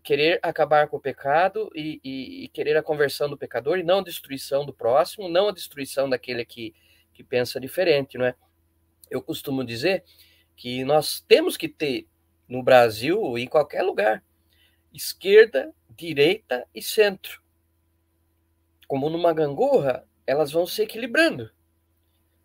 querer 0.03 0.39
acabar 0.41 0.87
com 0.87 0.97
o 0.97 1.01
pecado 1.01 1.69
e, 1.75 1.99
e, 2.03 2.45
e, 2.45 2.47
querer 2.49 2.77
a 2.77 2.83
conversão 2.83 3.29
do 3.29 3.37
pecador 3.37 3.77
e 3.77 3.83
não 3.83 3.99
a 3.99 4.03
destruição 4.03 4.65
do 4.65 4.73
próximo, 4.73 5.29
não 5.29 5.49
a 5.49 5.53
destruição 5.53 6.09
daquele 6.09 6.45
que, 6.45 6.73
que 7.13 7.23
pensa 7.23 7.59
diferente, 7.59 8.17
não 8.17 8.25
é? 8.25 8.35
Eu 9.09 9.21
costumo 9.21 9.63
dizer 9.63 10.03
que 10.55 10.83
nós 10.83 11.19
temos 11.21 11.57
que 11.57 11.67
ter 11.67 12.07
no 12.47 12.61
Brasil 12.61 13.37
e 13.37 13.43
em 13.43 13.47
qualquer 13.47 13.81
lugar 13.81 14.23
esquerda, 14.93 15.73
direita 15.89 16.67
e 16.73 16.81
centro. 16.81 17.41
Como 18.87 19.09
numa 19.09 19.33
gangorra, 19.33 20.07
elas 20.25 20.51
vão 20.51 20.65
se 20.65 20.81
equilibrando. 20.81 21.51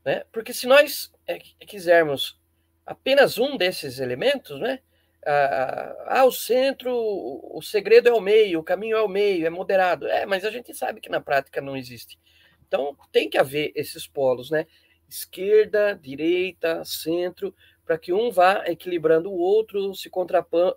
Né? 0.05 0.25
Porque 0.31 0.53
se 0.53 0.67
nós 0.67 1.13
é, 1.27 1.39
quisermos 1.39 2.39
apenas 2.85 3.39
um 3.39 3.57
desses 3.57 3.99
elementos, 3.99 4.61
né? 4.61 4.81
Ah, 5.27 6.25
o 6.27 6.33
centro, 6.33 6.93
o 6.93 7.61
segredo 7.63 8.09
é 8.09 8.13
o 8.13 8.21
meio, 8.21 8.61
o 8.61 8.65
caminho 8.65 8.97
é 8.97 9.03
o 9.03 9.09
meio, 9.09 9.47
é 9.47 9.51
moderado. 9.51 10.07
É, 10.07 10.27
mas 10.27 10.45
a 10.45 10.51
gente 10.51 10.75
sabe 10.75 11.01
que 11.01 11.09
na 11.09 11.21
prática 11.21 11.61
não 11.61 11.77
existe. 11.77 12.19
Então 12.67 12.97
tem 13.13 13.29
que 13.29 13.39
haver 13.39 13.73
esses 13.75 14.07
polos, 14.07 14.51
né? 14.51 14.67
Esquerda, 15.09 15.99
direita, 16.01 16.85
centro, 16.85 17.55
para 17.85 17.99
que 17.99 18.13
um 18.13 18.31
vá 18.31 18.65
equilibrando 18.67 19.31
o 19.31 19.39
outro, 19.39 19.95
se, 19.95 20.11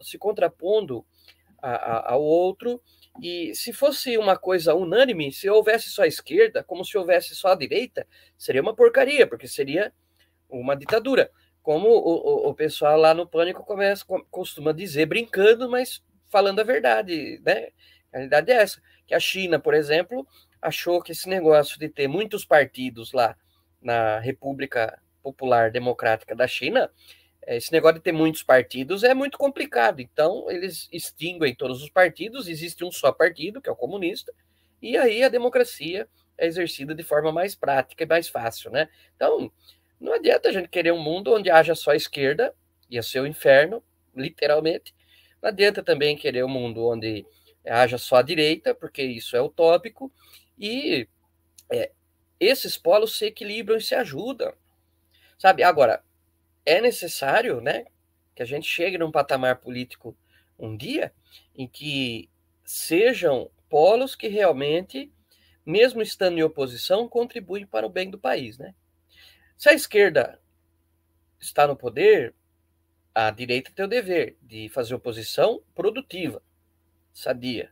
se 0.01 0.17
contrapondo 0.17 1.05
a, 1.61 1.71
a, 1.71 2.13
ao 2.13 2.21
outro. 2.21 2.81
E 3.21 3.55
se 3.55 3.73
fosse 3.73 4.17
uma 4.17 4.37
coisa 4.37 4.75
unânime, 4.75 5.31
se 5.31 5.49
houvesse 5.49 5.89
só 5.89 6.03
a 6.03 6.07
esquerda, 6.07 6.63
como 6.63 6.85
se 6.85 6.97
houvesse 6.97 7.35
só 7.35 7.49
a 7.49 7.55
direita, 7.55 8.07
seria 8.37 8.61
uma 8.61 8.75
porcaria, 8.75 9.25
porque 9.25 9.47
seria 9.47 9.91
uma 10.49 10.75
ditadura. 10.75 11.31
Como 11.67 11.89
o, 11.89 12.45
o, 12.45 12.49
o 12.51 12.53
pessoal 12.53 12.97
lá 12.97 13.13
no 13.13 13.27
Pânico 13.27 13.61
começa, 13.61 14.05
costuma 14.31 14.71
dizer, 14.71 15.05
brincando, 15.05 15.69
mas 15.69 16.01
falando 16.29 16.61
a 16.61 16.63
verdade, 16.63 17.41
né? 17.45 17.71
A 18.09 18.19
realidade 18.19 18.49
é 18.49 18.55
essa, 18.55 18.81
que 19.05 19.13
a 19.13 19.19
China, 19.19 19.59
por 19.59 19.73
exemplo, 19.73 20.25
achou 20.61 21.01
que 21.01 21.11
esse 21.11 21.27
negócio 21.27 21.77
de 21.77 21.89
ter 21.89 22.07
muitos 22.07 22.45
partidos 22.45 23.11
lá 23.11 23.35
na 23.81 24.17
República 24.17 24.97
Popular 25.21 25.69
Democrática 25.69 26.33
da 26.33 26.47
China, 26.47 26.89
eh, 27.45 27.57
esse 27.57 27.69
negócio 27.73 27.97
de 27.97 28.01
ter 28.01 28.13
muitos 28.13 28.43
partidos 28.43 29.03
é 29.03 29.13
muito 29.13 29.37
complicado. 29.37 29.99
Então, 29.99 30.49
eles 30.49 30.87
extinguem 30.89 31.53
todos 31.53 31.83
os 31.83 31.89
partidos, 31.89 32.47
existe 32.47 32.85
um 32.85 32.91
só 32.93 33.11
partido, 33.11 33.61
que 33.61 33.67
é 33.67 33.73
o 33.73 33.75
comunista, 33.75 34.31
e 34.81 34.95
aí 34.95 35.21
a 35.21 35.27
democracia 35.27 36.07
é 36.37 36.47
exercida 36.47 36.95
de 36.95 37.03
forma 37.03 37.29
mais 37.29 37.55
prática 37.55 38.05
e 38.05 38.07
mais 38.07 38.29
fácil, 38.29 38.71
né? 38.71 38.87
Então, 39.17 39.51
não 39.99 40.13
adianta 40.13 40.49
a 40.49 40.51
gente 40.51 40.67
querer 40.67 40.91
um 40.91 41.01
mundo 41.01 41.33
onde 41.33 41.49
haja 41.49 41.73
só 41.75 41.93
esquerda, 41.93 42.53
ia 42.89 43.01
ser 43.01 43.19
o 43.19 43.27
inferno, 43.27 43.83
literalmente. 44.15 44.93
Não 45.41 45.49
adianta 45.49 45.83
também 45.83 46.17
querer 46.17 46.43
um 46.43 46.49
mundo 46.49 46.85
onde 46.85 47.25
haja 47.65 47.97
só 47.97 48.17
a 48.17 48.21
direita, 48.21 48.73
porque 48.73 49.03
isso 49.03 49.35
é 49.35 49.41
utópico. 49.41 50.11
E 50.57 51.07
é, 51.69 51.91
esses 52.39 52.77
polos 52.77 53.17
se 53.17 53.25
equilibram 53.25 53.77
e 53.77 53.81
se 53.81 53.95
ajudam. 53.95 54.53
Sabe, 55.37 55.63
agora, 55.63 56.03
é 56.65 56.81
necessário, 56.81 57.61
né, 57.61 57.85
que 58.35 58.41
a 58.41 58.45
gente 58.45 58.67
chegue 58.67 58.97
num 58.97 59.11
patamar 59.11 59.57
político 59.57 60.17
um 60.59 60.75
dia 60.75 61.13
em 61.55 61.67
que 61.67 62.29
sejam 62.63 63.49
polos 63.69 64.15
que 64.15 64.27
realmente, 64.27 65.11
mesmo 65.65 66.01
estando 66.01 66.37
em 66.37 66.43
oposição, 66.43 67.07
contribuem 67.07 67.65
para 67.65 67.85
o 67.85 67.89
bem 67.89 68.09
do 68.09 68.17
país, 68.17 68.57
né? 68.57 68.73
Se 69.57 69.69
a 69.69 69.73
esquerda 69.73 70.39
está 71.39 71.65
no 71.65 71.75
poder, 71.75 72.35
a 73.13 73.31
direita 73.31 73.71
tem 73.73 73.85
o 73.85 73.87
dever 73.87 74.37
de 74.39 74.69
fazer 74.69 74.93
oposição 74.93 75.63
produtiva, 75.73 76.43
sadia, 77.11 77.71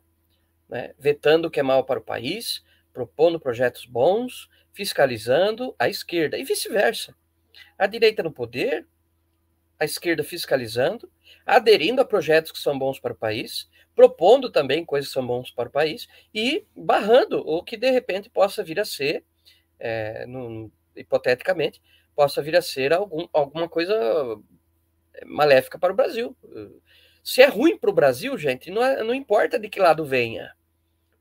né? 0.68 0.96
vetando 0.98 1.48
o 1.48 1.52
que 1.52 1.60
é 1.60 1.64
mal 1.64 1.86
para 1.86 2.00
o 2.00 2.04
país, 2.04 2.64
propondo 2.92 3.40
projetos 3.40 3.86
bons, 3.86 4.50
fiscalizando 4.74 5.76
a 5.78 5.88
esquerda 5.88 6.40
e 6.40 6.44
vice-versa. 6.44 7.16
A 7.78 7.86
direita 7.86 8.24
no 8.24 8.32
poder, 8.32 8.88
a 9.80 9.86
esquerda 9.86 10.24
fiscalizando, 10.24 11.08
aderindo 11.46 12.02
a 12.02 12.06
projetos 12.06 12.52
que 12.52 12.58
são 12.58 12.80
bons 12.80 13.00
para 13.00 13.14
o 13.14 13.18
país, 13.18 13.70
propondo 13.94 14.50
também 14.50 14.84
coisas 14.84 15.10
que 15.10 15.14
são 15.14 15.28
bons 15.28 15.52
para 15.52 15.70
o 15.70 15.72
país 15.72 16.08
e 16.34 16.66
barrando 16.76 17.48
o 17.48 17.62
que 17.62 17.78
de 17.78 17.92
repente 17.92 18.28
possa 18.28 18.64
vir 18.64 18.80
a 18.80 18.86
ser, 18.86 19.24
é, 19.80 20.26
no, 20.26 20.72
hipoteticamente, 20.96 21.82
possa 22.16 22.42
vir 22.42 22.56
a 22.56 22.62
ser 22.62 22.94
algum, 22.94 23.28
alguma 23.34 23.68
coisa 23.68 23.94
é, 25.14 25.26
maléfica 25.26 25.78
para 25.78 25.94
o 25.94 25.96
Brasil. 25.96 26.36
Se 27.24 27.42
é 27.42 27.48
ruim 27.48 27.78
para 27.78 27.90
o 27.90 27.94
Brasil, 27.94 28.38
gente, 28.38 28.70
não, 28.70 28.84
é, 28.84 29.04
não 29.04 29.14
importa 29.14 29.60
de 29.60 29.68
que 29.68 29.80
lado 29.80 30.06
venha. 30.06 30.54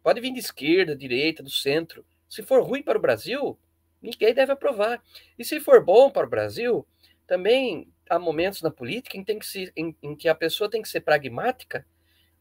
Pode 0.03 0.21
vir 0.21 0.33
de 0.33 0.39
esquerda, 0.39 0.95
direita, 0.95 1.43
do 1.43 1.51
centro. 1.51 2.05
Se 2.29 2.43
for 2.43 2.63
ruim 2.63 2.83
para 2.83 2.99
o 2.99 3.01
Brasil, 3.01 3.59
ninguém 4.03 4.35
deve 4.35 4.53
aprovar. 4.53 5.03
E 5.39 5.45
se 5.45 5.61
for 5.61 5.83
bom 5.83 6.11
para 6.11 6.27
o 6.27 6.31
Brasil, 6.31 6.87
também 7.27 7.89
há 8.09 8.19
momentos 8.19 8.61
na 8.61 8.71
política 8.71 9.17
em, 9.17 9.25
tem 9.25 9.39
que 9.39 9.47
se, 9.47 9.73
em, 9.75 9.97
em 10.03 10.15
que 10.15 10.29
a 10.29 10.35
pessoa 10.35 10.71
tem 10.71 10.83
que 10.83 10.89
ser 10.89 11.01
pragmática, 11.01 11.87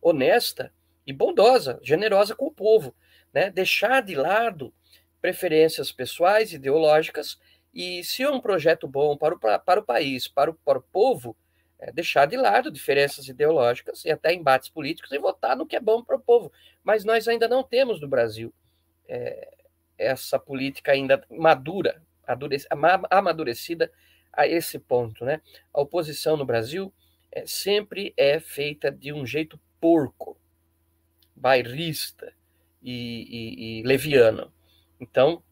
honesta 0.01 0.73
e 1.07 1.13
bondosa, 1.13 1.79
generosa 1.81 2.35
com 2.35 2.47
o 2.47 2.51
povo, 2.51 2.93
né? 3.33 3.49
Deixar 3.49 4.01
de 4.01 4.15
lado 4.15 4.73
preferências 5.23 5.89
pessoais, 5.89 6.51
ideológicas, 6.51 7.39
e 7.73 8.03
se 8.03 8.23
é 8.23 8.29
um 8.29 8.41
projeto 8.41 8.85
bom 8.85 9.15
para 9.15 9.33
o, 9.33 9.39
para 9.39 9.79
o 9.79 9.83
país, 9.83 10.27
para 10.27 10.51
o, 10.51 10.53
para 10.53 10.77
o 10.77 10.81
povo, 10.81 11.33
é 11.79 11.93
deixar 11.93 12.25
de 12.25 12.35
lado 12.35 12.69
diferenças 12.69 13.29
ideológicas 13.29 14.03
e 14.03 14.11
até 14.11 14.33
embates 14.33 14.67
políticos 14.67 15.13
e 15.13 15.17
votar 15.17 15.55
no 15.55 15.65
que 15.65 15.77
é 15.77 15.79
bom 15.79 16.03
para 16.03 16.17
o 16.17 16.19
povo. 16.19 16.51
Mas 16.83 17.05
nós 17.05 17.25
ainda 17.29 17.47
não 17.47 17.63
temos 17.63 18.01
no 18.01 18.07
Brasil 18.07 18.53
é, 19.07 19.49
essa 19.97 20.37
política 20.37 20.91
ainda 20.91 21.25
madura, 21.31 22.01
amadurecida 23.09 23.89
a 24.33 24.45
esse 24.45 24.77
ponto. 24.77 25.23
Né? 25.23 25.39
A 25.73 25.79
oposição 25.79 26.35
no 26.35 26.43
Brasil 26.43 26.93
é, 27.31 27.45
sempre 27.45 28.13
é 28.17 28.41
feita 28.41 28.91
de 28.91 29.13
um 29.13 29.25
jeito 29.25 29.57
porco, 29.79 30.37
bairrista 31.33 32.33
e, 32.81 33.79
e, 33.79 33.79
e 33.79 33.83
leviano. 33.83 34.51
Então, 34.99 35.43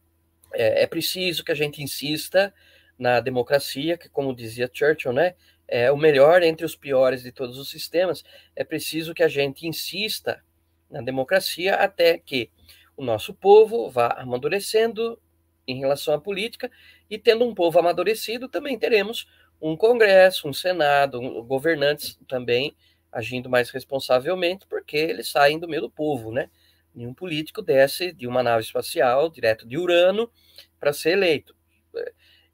é, 0.52 0.82
é, 0.82 0.86
preciso 0.86 1.44
que 1.44 1.52
a 1.52 1.54
gente 1.54 1.82
insista 1.82 2.52
na 2.98 3.20
democracia, 3.20 3.96
que, 3.96 4.08
como 4.08 4.34
dizia 4.34 4.70
Churchill, 4.72 5.12
né, 5.12 5.34
é 5.66 5.90
o 5.90 5.96
melhor 5.96 6.42
entre 6.42 6.64
os 6.66 6.76
piores 6.76 7.22
de 7.22 7.32
todos 7.32 7.58
os 7.58 7.70
sistemas. 7.70 8.22
É 8.54 8.62
preciso 8.62 9.14
que 9.14 9.22
a 9.22 9.28
gente 9.28 9.66
insista 9.66 10.42
na 10.90 11.00
democracia 11.00 11.74
até 11.74 12.18
que 12.18 12.50
o 12.96 13.04
nosso 13.04 13.32
povo 13.32 13.88
vá 13.90 14.08
amadurecendo 14.18 15.18
em 15.66 15.78
relação 15.78 16.14
à 16.14 16.20
política, 16.20 16.70
e 17.08 17.18
tendo 17.18 17.44
um 17.44 17.54
povo 17.54 17.78
amadurecido, 17.78 18.48
também 18.48 18.78
teremos 18.78 19.26
um 19.60 19.76
Congresso, 19.76 20.48
um 20.48 20.52
Senado, 20.52 21.20
um, 21.20 21.42
governantes 21.42 22.18
também 22.28 22.76
agindo 23.10 23.48
mais 23.48 23.70
responsavelmente, 23.70 24.66
porque 24.66 24.96
eles 24.96 25.28
saem 25.28 25.58
do 25.58 25.68
meio 25.68 25.82
do 25.82 25.90
povo, 25.90 26.32
né? 26.32 26.50
Nenhum 26.94 27.14
político 27.14 27.62
desce 27.62 28.12
de 28.12 28.26
uma 28.26 28.42
nave 28.42 28.62
espacial 28.62 29.30
direto 29.30 29.66
de 29.66 29.78
Urano 29.78 30.30
para 30.78 30.92
ser 30.92 31.10
eleito. 31.10 31.54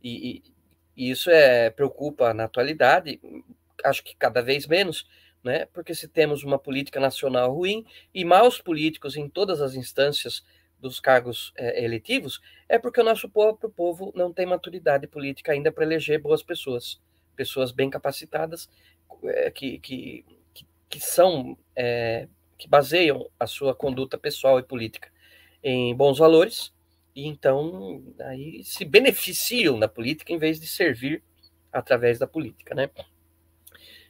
E, 0.03 0.43
e, 0.97 1.11
isso 1.11 1.31
é 1.31 1.71
preocupa 1.71 2.35
na 2.35 2.45
atualidade, 2.45 3.21
acho 3.85 4.03
que 4.03 4.17
cada 4.17 4.43
vez 4.43 4.67
menos, 4.67 5.07
né? 5.43 5.67
Porque 5.67 5.95
se 5.95 6.09
temos 6.09 6.43
uma 6.43 6.59
política 6.59 6.99
nacional 6.99 7.55
ruim 7.55 7.85
e 8.13 8.25
maus 8.25 8.61
políticos 8.61 9.17
em 9.17 9.29
todas 9.29 9.61
as 9.61 9.75
instâncias 9.75 10.45
dos 10.81 11.01
cargos 11.01 11.53
é, 11.57 11.85
eletivos, 11.85 12.41
é 12.69 12.79
porque 12.79 13.01
o 13.01 13.05
nosso 13.05 13.29
próprio 13.29 13.71
povo 13.71 14.13
não 14.15 14.33
tem 14.33 14.47
maturidade 14.47 15.07
política 15.07 15.53
ainda 15.53 15.73
para 15.73 15.85
eleger 15.85 16.21
boas 16.21 16.43
pessoas, 16.43 17.01
pessoas 17.35 17.73
bem 17.73 17.91
capacitadas, 17.91 18.69
é, 19.25 19.51
que, 19.51 19.79
que, 19.81 20.25
que 20.89 21.01
são, 21.01 21.59
é, 21.75 22.29
que 22.59 22.69
baseiam 22.69 23.31
a 23.39 23.47
sua 23.47 23.75
conduta 23.75 24.19
pessoal 24.19 24.59
e 24.59 24.63
política 24.63 25.11
em 25.63 25.95
bons 25.95 26.19
valores, 26.19 26.75
e 27.15 27.27
então 27.27 28.03
aí 28.21 28.63
se 28.65 28.85
beneficiam 28.85 29.79
da 29.79 29.89
política 29.89 30.33
em 30.33 30.39
vez 30.39 30.61
de 30.61 30.67
servir 30.67 31.23
através 31.73 32.19
da 32.19 32.27
política, 32.27 32.75
né? 32.75 32.91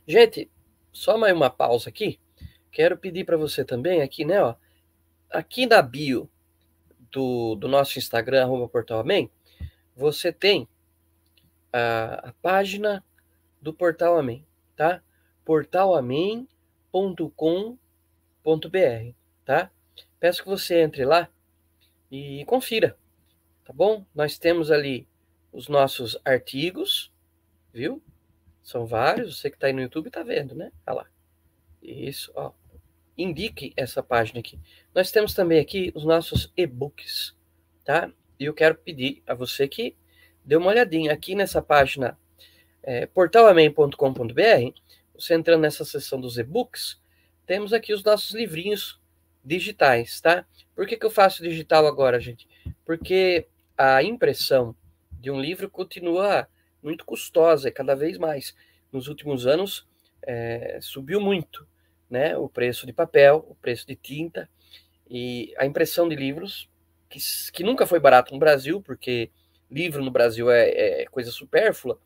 Gente, 0.06 0.50
só 0.92 1.18
mais 1.18 1.34
uma 1.34 1.50
pausa 1.50 1.90
aqui. 1.90 2.18
Quero 2.72 2.96
pedir 2.96 3.24
para 3.24 3.37
você 3.37 3.64
também 3.64 4.02
aqui, 4.02 4.24
né, 4.24 4.42
ó, 4.42 4.54
aqui 5.30 5.66
na 5.66 5.82
bio 5.82 6.28
do, 7.11 7.54
do 7.54 7.68
nosso 7.68 7.98
Instagram, 7.98 8.42
arroba 8.42 8.68
Portal 8.68 9.00
Amém, 9.00 9.30
você 9.96 10.32
tem 10.32 10.68
a, 11.72 12.28
a 12.28 12.32
página 12.40 13.04
do 13.61 13.72
Portal 13.72 14.18
Amém, 14.18 14.46
tá? 14.76 15.02
portalamém.com.br, 15.44 17.88
tá? 19.44 19.70
Peço 20.18 20.42
que 20.42 20.48
você 20.48 20.80
entre 20.80 21.04
lá 21.04 21.28
e 22.11 22.44
confira, 22.46 22.96
tá 23.64 23.72
bom? 23.72 24.04
Nós 24.14 24.38
temos 24.38 24.70
ali 24.70 25.06
os 25.52 25.68
nossos 25.68 26.18
artigos, 26.24 27.12
viu? 27.72 28.02
São 28.62 28.87
vários, 28.87 29.38
você 29.38 29.50
que 29.50 29.56
está 29.56 29.66
aí 29.66 29.72
no 29.72 29.80
YouTube 29.82 30.08
está 30.08 30.22
vendo, 30.22 30.54
né? 30.54 30.70
Olha 30.87 30.96
lá. 30.96 31.06
Isso, 31.82 32.32
ó 32.34 32.52
indique 33.18 33.72
essa 33.76 34.02
página 34.02 34.38
aqui. 34.38 34.58
Nós 34.94 35.11
temos 35.11 35.34
também 35.34 35.58
aqui 35.58 35.90
os 35.94 36.04
nossos 36.04 36.52
e-books, 36.56 37.34
tá? 37.84 38.11
E 38.38 38.44
eu 38.44 38.54
quero 38.54 38.76
pedir 38.76 39.22
a 39.26 39.34
você 39.34 39.66
que 39.66 39.96
dê 40.44 40.56
uma 40.56 40.68
olhadinha 40.68 41.12
aqui 41.12 41.34
nessa 41.34 41.61
página 41.61 42.16
é, 42.82 43.06
você 45.12 45.34
entrando 45.34 45.62
nessa 45.62 45.84
seção 45.84 46.20
dos 46.20 46.38
e-books, 46.38 47.00
temos 47.48 47.72
aqui 47.72 47.94
os 47.94 48.04
nossos 48.04 48.34
livrinhos 48.34 49.00
digitais, 49.42 50.20
tá? 50.20 50.44
Por 50.76 50.87
que, 50.87 50.98
que 50.98 51.06
eu 51.06 51.11
faço 51.11 51.42
digital 51.42 51.87
agora, 51.87 52.20
gente? 52.20 52.46
Porque 52.84 53.48
a 53.76 54.02
impressão 54.02 54.76
de 55.12 55.30
um 55.30 55.40
livro 55.40 55.70
continua 55.70 56.46
muito 56.82 57.06
custosa, 57.06 57.70
cada 57.70 57.96
vez 57.96 58.18
mais. 58.18 58.54
Nos 58.92 59.08
últimos 59.08 59.46
anos, 59.46 59.88
é, 60.22 60.78
subiu 60.82 61.22
muito 61.22 61.66
né, 62.11 62.37
o 62.37 62.50
preço 62.50 62.84
de 62.84 62.92
papel, 62.92 63.46
o 63.48 63.54
preço 63.54 63.87
de 63.87 63.96
tinta 63.96 64.46
e 65.08 65.54
a 65.56 65.64
impressão 65.64 66.06
de 66.06 66.16
livros, 66.16 66.68
que, 67.08 67.18
que 67.50 67.64
nunca 67.64 67.87
foi 67.87 67.98
barato 67.98 68.34
no 68.34 68.38
Brasil, 68.38 68.82
porque 68.82 69.30
livro 69.70 70.04
no 70.04 70.11
Brasil 70.11 70.50
é, 70.50 70.68
é 71.02 71.06
coisa 71.06 71.30
supérflua, 71.30 71.98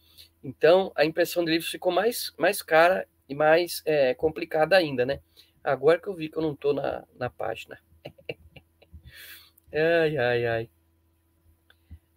então 0.43 0.93
a 0.95 1.05
impressão 1.05 1.45
de 1.45 1.51
livros 1.51 1.71
ficou 1.71 1.91
mais, 1.91 2.33
mais 2.39 2.63
cara 2.63 3.09
e 3.29 3.35
mais 3.35 3.83
é, 3.85 4.15
complicada 4.15 4.77
ainda, 4.77 5.07
né? 5.07 5.21
Agora 5.63 5.99
que 6.01 6.09
eu 6.09 6.15
vi 6.15 6.29
que 6.29 6.37
eu 6.37 6.43
não 6.43 6.53
estou 6.53 6.75
na, 6.75 7.05
na 7.17 7.31
página. 7.31 7.79
ai, 9.73 10.17
ai, 10.17 10.47
ai. 10.47 10.71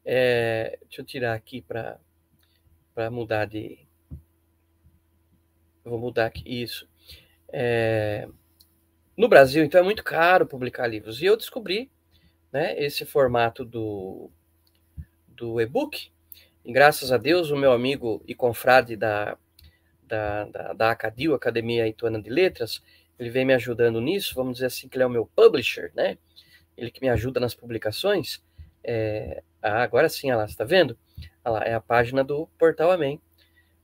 É, 0.03 0.77
deixa 0.81 1.01
eu 1.01 1.05
tirar 1.05 1.33
aqui 1.33 1.61
para 1.61 1.99
mudar 3.11 3.45
de. 3.45 3.87
Eu 5.83 5.91
vou 5.91 5.99
mudar 5.99 6.25
aqui. 6.25 6.43
Isso. 6.45 6.87
É, 7.49 8.27
no 9.15 9.29
Brasil, 9.29 9.63
então, 9.63 9.79
é 9.79 9.83
muito 9.83 10.03
caro 10.03 10.45
publicar 10.45 10.87
livros. 10.87 11.21
E 11.21 11.25
eu 11.25 11.37
descobri 11.37 11.91
né, 12.51 12.77
esse 12.83 13.05
formato 13.05 13.63
do, 13.63 14.29
do 15.27 15.61
e-book. 15.61 16.11
E 16.63 16.73
graças 16.73 17.11
a 17.11 17.17
Deus, 17.17 17.51
o 17.51 17.55
meu 17.55 17.71
amigo 17.71 18.23
e 18.27 18.33
confrade 18.33 18.95
da, 18.95 19.37
da, 20.07 20.45
da, 20.45 20.73
da 20.73 20.91
Acadil, 20.91 21.33
Academia 21.33 21.87
Ituana 21.87 22.21
de 22.21 22.29
Letras, 22.29 22.81
ele 23.17 23.29
vem 23.29 23.45
me 23.45 23.53
ajudando 23.53 24.01
nisso. 24.01 24.35
Vamos 24.35 24.53
dizer 24.53 24.67
assim 24.67 24.87
que 24.87 24.97
ele 24.97 25.03
é 25.03 25.07
o 25.07 25.09
meu 25.09 25.25
publisher, 25.25 25.91
né? 25.95 26.17
Ele 26.77 26.91
que 26.91 27.01
me 27.01 27.09
ajuda 27.09 27.39
nas 27.39 27.53
publicações. 27.55 28.43
É, 28.83 29.43
ah, 29.61 29.81
agora 29.81 30.09
sim, 30.09 30.29
olha 30.29 30.37
lá, 30.37 30.47
você 30.47 30.53
está 30.53 30.65
vendo? 30.65 30.97
Olha 31.43 31.53
lá, 31.53 31.63
é 31.65 31.73
a 31.73 31.81
página 31.81 32.23
do 32.23 32.47
Portal 32.57 32.91
Amém, 32.91 33.19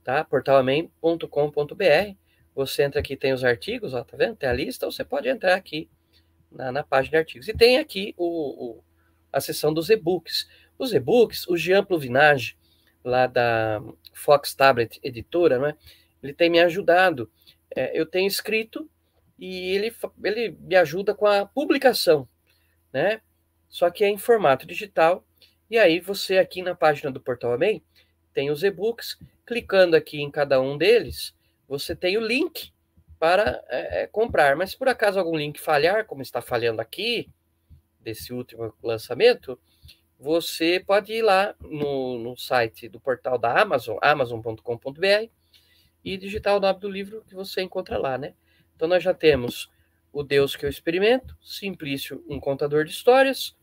tá? 0.04 0.24
portalamém.com.br 0.24 2.16
você 2.54 2.82
entra 2.82 3.00
aqui, 3.00 3.16
tem 3.16 3.32
os 3.32 3.44
artigos, 3.44 3.94
ó, 3.94 4.04
tá 4.04 4.16
vendo? 4.16 4.36
Tem 4.36 4.48
a 4.48 4.52
lista, 4.52 4.86
você 4.86 5.04
pode 5.04 5.28
entrar 5.28 5.54
aqui 5.54 5.88
na, 6.50 6.70
na 6.70 6.82
página 6.82 7.12
de 7.12 7.16
artigos. 7.16 7.48
E 7.48 7.54
tem 7.54 7.78
aqui 7.78 8.14
o, 8.16 8.26
o 8.26 8.84
a 9.32 9.40
seção 9.40 9.72
dos 9.72 9.88
e-books. 9.88 10.46
Os 10.78 10.92
e-books, 10.92 11.48
o 11.48 11.56
Jean 11.56 11.82
Pluvinage, 11.82 12.56
lá 13.02 13.26
da 13.26 13.82
Fox 14.12 14.54
Tablet 14.54 15.00
Editora, 15.02 15.58
né? 15.58 15.76
Ele 16.22 16.32
tem 16.32 16.50
me 16.50 16.60
ajudado. 16.60 17.30
É, 17.74 17.98
eu 17.98 18.06
tenho 18.06 18.26
escrito 18.26 18.88
e 19.38 19.70
ele, 19.70 19.94
ele 20.22 20.56
me 20.60 20.76
ajuda 20.76 21.14
com 21.14 21.26
a 21.26 21.44
publicação, 21.44 22.28
né? 22.92 23.20
Só 23.68 23.90
que 23.90 24.04
é 24.04 24.08
em 24.08 24.18
formato 24.18 24.66
digital. 24.66 25.26
E 25.70 25.78
aí 25.78 26.00
você 26.00 26.38
aqui 26.38 26.62
na 26.62 26.74
página 26.74 27.10
do 27.10 27.20
Portal 27.20 27.52
Amém 27.52 27.82
tem 28.32 28.50
os 28.50 28.62
e-books. 28.62 29.18
Clicando 29.44 29.96
aqui 29.96 30.20
em 30.20 30.30
cada 30.30 30.60
um 30.60 30.78
deles, 30.78 31.34
você 31.68 31.96
tem 31.96 32.16
o 32.16 32.26
link 32.26 32.72
para 33.18 33.62
é, 33.68 34.02
é, 34.02 34.06
comprar. 34.06 34.56
Mas 34.56 34.70
se 34.70 34.78
por 34.78 34.88
acaso 34.88 35.18
algum 35.18 35.36
link 35.36 35.60
falhar, 35.60 36.06
como 36.06 36.22
está 36.22 36.40
falhando 36.40 36.80
aqui, 36.80 37.28
desse 38.00 38.32
último 38.32 38.74
lançamento, 38.82 39.58
você 40.18 40.82
pode 40.84 41.12
ir 41.12 41.22
lá 41.22 41.54
no, 41.60 42.18
no 42.18 42.36
site 42.36 42.88
do 42.88 43.00
portal 43.00 43.38
da 43.38 43.60
Amazon, 43.60 43.98
amazon.com.br, 44.00 45.30
e 46.04 46.16
digitar 46.16 46.56
o 46.56 46.60
nome 46.60 46.80
do 46.80 46.88
livro 46.88 47.24
que 47.26 47.34
você 47.34 47.62
encontra 47.62 47.98
lá, 47.98 48.18
né? 48.18 48.34
Então 48.74 48.88
nós 48.88 49.02
já 49.02 49.14
temos 49.14 49.70
O 50.12 50.22
Deus 50.22 50.56
que 50.56 50.66
eu 50.66 50.70
experimento, 50.70 51.36
Simplício, 51.40 52.24
um 52.28 52.38
contador 52.38 52.84
de 52.84 52.90
histórias, 52.90 53.56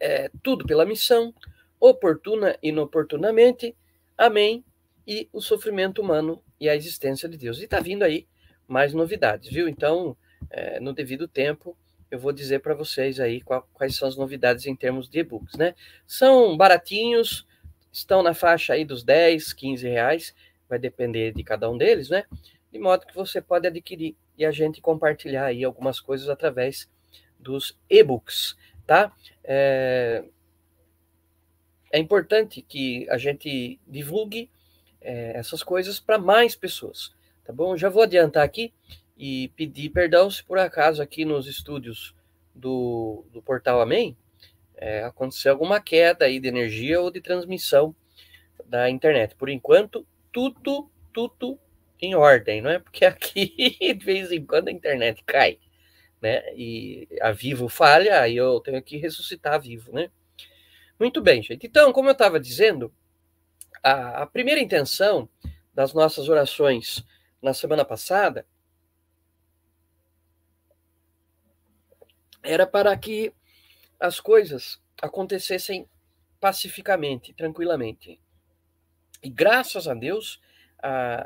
é, 0.00 0.30
Tudo 0.42 0.66
pela 0.66 0.86
missão, 0.86 1.34
Oportuna 1.80 2.56
e 2.62 2.68
inoportunamente, 2.68 3.76
Amém, 4.16 4.64
e 5.06 5.28
o 5.32 5.40
sofrimento 5.40 6.02
humano 6.02 6.42
e 6.60 6.68
a 6.68 6.76
existência 6.76 7.28
de 7.28 7.36
Deus. 7.36 7.60
E 7.60 7.64
está 7.64 7.80
vindo 7.80 8.02
aí 8.02 8.26
mais 8.66 8.92
novidades, 8.92 9.50
viu? 9.50 9.68
Então, 9.68 10.16
é, 10.50 10.78
no 10.80 10.92
devido 10.92 11.26
tempo, 11.26 11.76
eu 12.10 12.18
vou 12.18 12.32
dizer 12.32 12.60
para 12.60 12.74
vocês 12.74 13.20
aí 13.20 13.40
quais 13.72 13.96
são 13.96 14.08
as 14.08 14.16
novidades 14.16 14.66
em 14.66 14.76
termos 14.76 15.08
de 15.08 15.20
e-books, 15.20 15.56
né? 15.56 15.74
São 16.06 16.56
baratinhos, 16.56 17.46
estão 17.92 18.22
na 18.22 18.34
faixa 18.34 18.74
aí 18.74 18.84
dos 18.84 19.02
10, 19.02 19.52
15 19.52 19.88
reais, 19.88 20.34
vai 20.68 20.78
depender 20.78 21.32
de 21.32 21.42
cada 21.42 21.70
um 21.70 21.76
deles, 21.76 22.08
né? 22.10 22.24
De 22.70 22.78
modo 22.78 23.06
que 23.06 23.14
você 23.14 23.40
pode 23.40 23.66
adquirir 23.66 24.16
e 24.36 24.44
a 24.44 24.50
gente 24.50 24.80
compartilhar 24.80 25.46
aí 25.46 25.64
algumas 25.64 26.00
coisas 26.00 26.28
através 26.28 26.88
dos 27.38 27.78
e-books, 27.88 28.56
tá? 28.86 29.12
É, 29.42 30.24
é 31.92 31.98
importante 31.98 32.60
que 32.60 33.08
a 33.08 33.16
gente 33.16 33.80
divulgue 33.86 34.50
é, 35.00 35.32
essas 35.36 35.62
coisas 35.62 35.98
para 35.98 36.18
mais 36.18 36.54
pessoas, 36.54 37.14
tá 37.44 37.52
bom? 37.52 37.76
Já 37.76 37.88
vou 37.88 38.02
adiantar 38.02 38.44
aqui 38.44 38.72
e 39.16 39.48
pedir 39.56 39.90
perdão 39.90 40.30
se 40.30 40.44
por 40.44 40.58
acaso 40.58 41.02
aqui 41.02 41.24
nos 41.24 41.46
estúdios 41.46 42.14
do, 42.54 43.24
do 43.32 43.40
Portal 43.40 43.80
Amém 43.80 44.16
é, 44.78 45.02
aconteceu 45.02 45.52
alguma 45.52 45.80
queda 45.80 46.24
aí 46.24 46.38
de 46.38 46.48
energia 46.48 47.00
ou 47.00 47.10
de 47.10 47.20
transmissão 47.20 47.94
da 48.64 48.88
internet. 48.88 49.34
Por 49.34 49.48
enquanto, 49.48 50.06
tudo, 50.32 50.90
tudo 51.12 51.58
em 52.00 52.14
ordem, 52.14 52.60
não 52.62 52.70
é? 52.70 52.78
Porque 52.78 53.04
aqui 53.04 53.76
de 53.80 54.04
vez 54.04 54.30
em 54.32 54.44
quando 54.44 54.68
a 54.68 54.72
internet 54.72 55.22
cai, 55.24 55.58
né? 56.20 56.42
E 56.54 57.08
a 57.20 57.32
Vivo 57.32 57.68
falha, 57.68 58.20
aí 58.20 58.36
eu 58.36 58.60
tenho 58.60 58.82
que 58.82 58.96
ressuscitar 58.96 59.54
a 59.54 59.58
Vivo, 59.58 59.92
né? 59.92 60.10
Muito 60.98 61.20
bem, 61.20 61.42
gente. 61.42 61.66
Então, 61.66 61.92
como 61.92 62.08
eu 62.08 62.12
estava 62.12 62.40
dizendo, 62.40 62.92
a, 63.82 64.22
a 64.22 64.26
primeira 64.26 64.60
intenção 64.60 65.28
das 65.72 65.94
nossas 65.94 66.28
orações 66.28 67.04
na 67.40 67.54
semana 67.54 67.84
passada 67.84 68.44
era 72.42 72.66
para 72.66 72.96
que 72.96 73.32
as 74.00 74.20
coisas 74.20 74.80
acontecessem 75.00 75.88
pacificamente, 76.40 77.32
tranquilamente. 77.34 78.20
E 79.22 79.28
graças 79.28 79.88
a 79.88 79.94
Deus, 79.94 80.40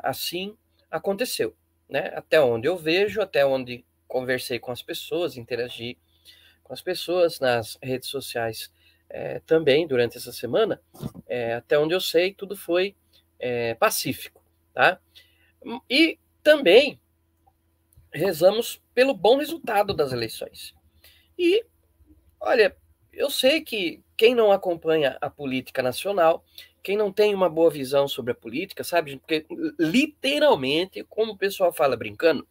assim 0.01 0.57
aconteceu. 0.89 1.55
Né? 1.89 2.11
Até 2.15 2.39
onde 2.41 2.67
eu 2.67 2.77
vejo, 2.77 3.21
até 3.21 3.45
onde 3.45 3.85
conversei 4.07 4.59
com 4.59 4.71
as 4.71 4.81
pessoas, 4.81 5.37
interagi 5.37 5.97
com 6.63 6.73
as 6.73 6.81
pessoas 6.81 7.39
nas 7.39 7.77
redes 7.81 8.09
sociais 8.09 8.71
é, 9.09 9.39
também 9.41 9.85
durante 9.85 10.17
essa 10.17 10.31
semana, 10.31 10.81
é, 11.27 11.55
até 11.55 11.77
onde 11.77 11.93
eu 11.93 12.01
sei, 12.01 12.33
tudo 12.33 12.55
foi 12.55 12.95
é, 13.39 13.75
pacífico. 13.75 14.43
Tá? 14.73 14.99
E 15.89 16.17
também 16.41 16.99
rezamos 18.11 18.81
pelo 18.93 19.13
bom 19.13 19.37
resultado 19.37 19.93
das 19.93 20.11
eleições. 20.11 20.73
E, 21.37 21.65
olha, 22.39 22.75
eu 23.11 23.29
sei 23.29 23.61
que 23.61 24.03
quem 24.17 24.33
não 24.33 24.51
acompanha 24.51 25.17
a 25.21 25.29
política 25.29 25.81
nacional, 25.83 26.43
quem 26.83 26.97
não 26.97 27.11
tem 27.11 27.33
uma 27.33 27.49
boa 27.49 27.71
visão 27.71 28.07
sobre 28.07 28.33
a 28.33 28.35
política, 28.35 28.83
sabe? 28.83 29.17
Porque, 29.17 29.45
literalmente, 29.79 31.03
como 31.05 31.31
o 31.31 31.37
pessoal 31.37 31.71
fala 31.71 31.95
brincando, 31.95 32.45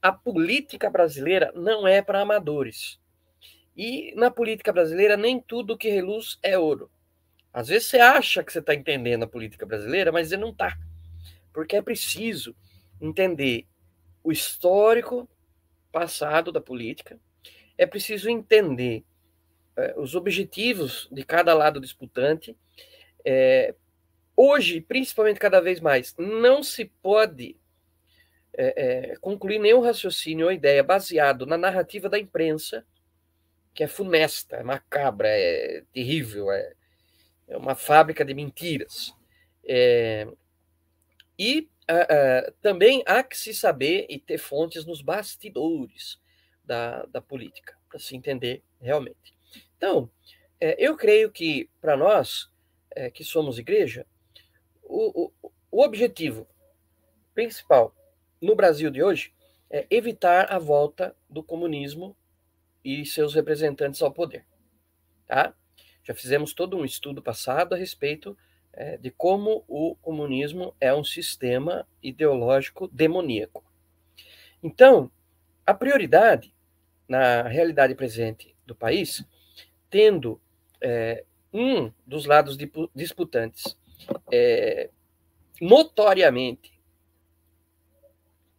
a 0.00 0.10
política 0.10 0.90
brasileira 0.90 1.52
não 1.54 1.86
é 1.86 2.02
para 2.02 2.20
amadores. 2.20 2.98
E 3.76 4.14
na 4.16 4.30
política 4.30 4.72
brasileira, 4.72 5.16
nem 5.16 5.40
tudo 5.40 5.76
que 5.76 5.90
reluz 5.90 6.38
é 6.42 6.58
ouro. 6.58 6.90
Às 7.52 7.68
vezes 7.68 7.88
você 7.88 7.98
acha 7.98 8.42
que 8.42 8.52
você 8.52 8.58
está 8.58 8.74
entendendo 8.74 9.24
a 9.24 9.28
política 9.28 9.64
brasileira, 9.64 10.10
mas 10.10 10.28
você 10.28 10.36
não 10.36 10.50
está. 10.50 10.76
Porque 11.52 11.76
é 11.76 11.82
preciso 11.82 12.56
entender 13.00 13.66
o 14.22 14.32
histórico 14.32 15.28
passado 15.92 16.50
da 16.50 16.60
política, 16.60 17.20
é 17.76 17.86
preciso 17.86 18.28
entender 18.28 19.04
é, 19.76 19.94
os 19.96 20.14
objetivos 20.14 21.08
de 21.12 21.24
cada 21.24 21.54
lado 21.54 21.80
disputante. 21.80 22.56
É, 23.24 23.74
hoje, 24.36 24.80
principalmente 24.80 25.40
cada 25.40 25.60
vez 25.60 25.80
mais, 25.80 26.14
não 26.18 26.62
se 26.62 26.84
pode 26.84 27.56
é, 28.52 29.12
é, 29.12 29.16
concluir 29.16 29.58
nenhum 29.58 29.80
raciocínio 29.80 30.46
ou 30.46 30.52
ideia 30.52 30.82
baseado 30.82 31.46
na 31.46 31.58
narrativa 31.58 32.08
da 32.08 32.18
imprensa, 32.18 32.86
que 33.72 33.82
é 33.82 33.88
funesta, 33.88 34.56
é 34.56 34.62
macabra, 34.62 35.28
é 35.28 35.82
terrível, 35.92 36.50
é, 36.52 36.72
é 37.48 37.56
uma 37.56 37.74
fábrica 37.74 38.24
de 38.24 38.34
mentiras. 38.34 39.14
É, 39.66 40.28
e 41.38 41.68
também 42.62 43.02
há 43.06 43.22
que 43.22 43.36
se 43.36 43.52
saber 43.52 44.06
e 44.08 44.18
ter 44.18 44.38
fontes 44.38 44.86
nos 44.86 45.02
bastidores 45.02 46.18
da, 46.64 47.04
da 47.06 47.20
política, 47.20 47.76
para 47.88 47.98
se 47.98 48.16
entender 48.16 48.62
realmente. 48.80 49.34
Então, 49.76 50.10
é, 50.60 50.76
eu 50.78 50.96
creio 50.96 51.30
que 51.30 51.68
para 51.80 51.96
nós 51.96 52.50
é, 52.94 53.10
que 53.10 53.24
somos 53.24 53.58
igreja, 53.58 54.06
o, 54.82 55.32
o, 55.42 55.52
o 55.70 55.82
objetivo 55.82 56.46
principal 57.34 57.94
no 58.40 58.54
Brasil 58.54 58.90
de 58.90 59.02
hoje 59.02 59.32
é 59.70 59.86
evitar 59.90 60.52
a 60.52 60.58
volta 60.58 61.16
do 61.28 61.42
comunismo 61.42 62.16
e 62.84 63.04
seus 63.04 63.34
representantes 63.34 64.02
ao 64.02 64.12
poder. 64.12 64.46
Tá? 65.26 65.54
Já 66.02 66.14
fizemos 66.14 66.52
todo 66.52 66.76
um 66.76 66.84
estudo 66.84 67.22
passado 67.22 67.74
a 67.74 67.78
respeito 67.78 68.36
é, 68.72 68.96
de 68.96 69.10
como 69.10 69.64
o 69.66 69.94
comunismo 69.96 70.74
é 70.80 70.94
um 70.94 71.04
sistema 71.04 71.86
ideológico 72.02 72.88
demoníaco. 72.88 73.64
Então, 74.62 75.10
a 75.66 75.72
prioridade 75.72 76.54
na 77.08 77.42
realidade 77.42 77.94
presente 77.94 78.54
do 78.66 78.74
país 78.74 79.24
tendo 79.90 80.40
é, 80.80 81.24
um 81.54 81.92
dos 82.04 82.26
lados 82.26 82.58
disputantes 82.92 83.78
é, 84.32 84.90
notoriamente 85.60 86.74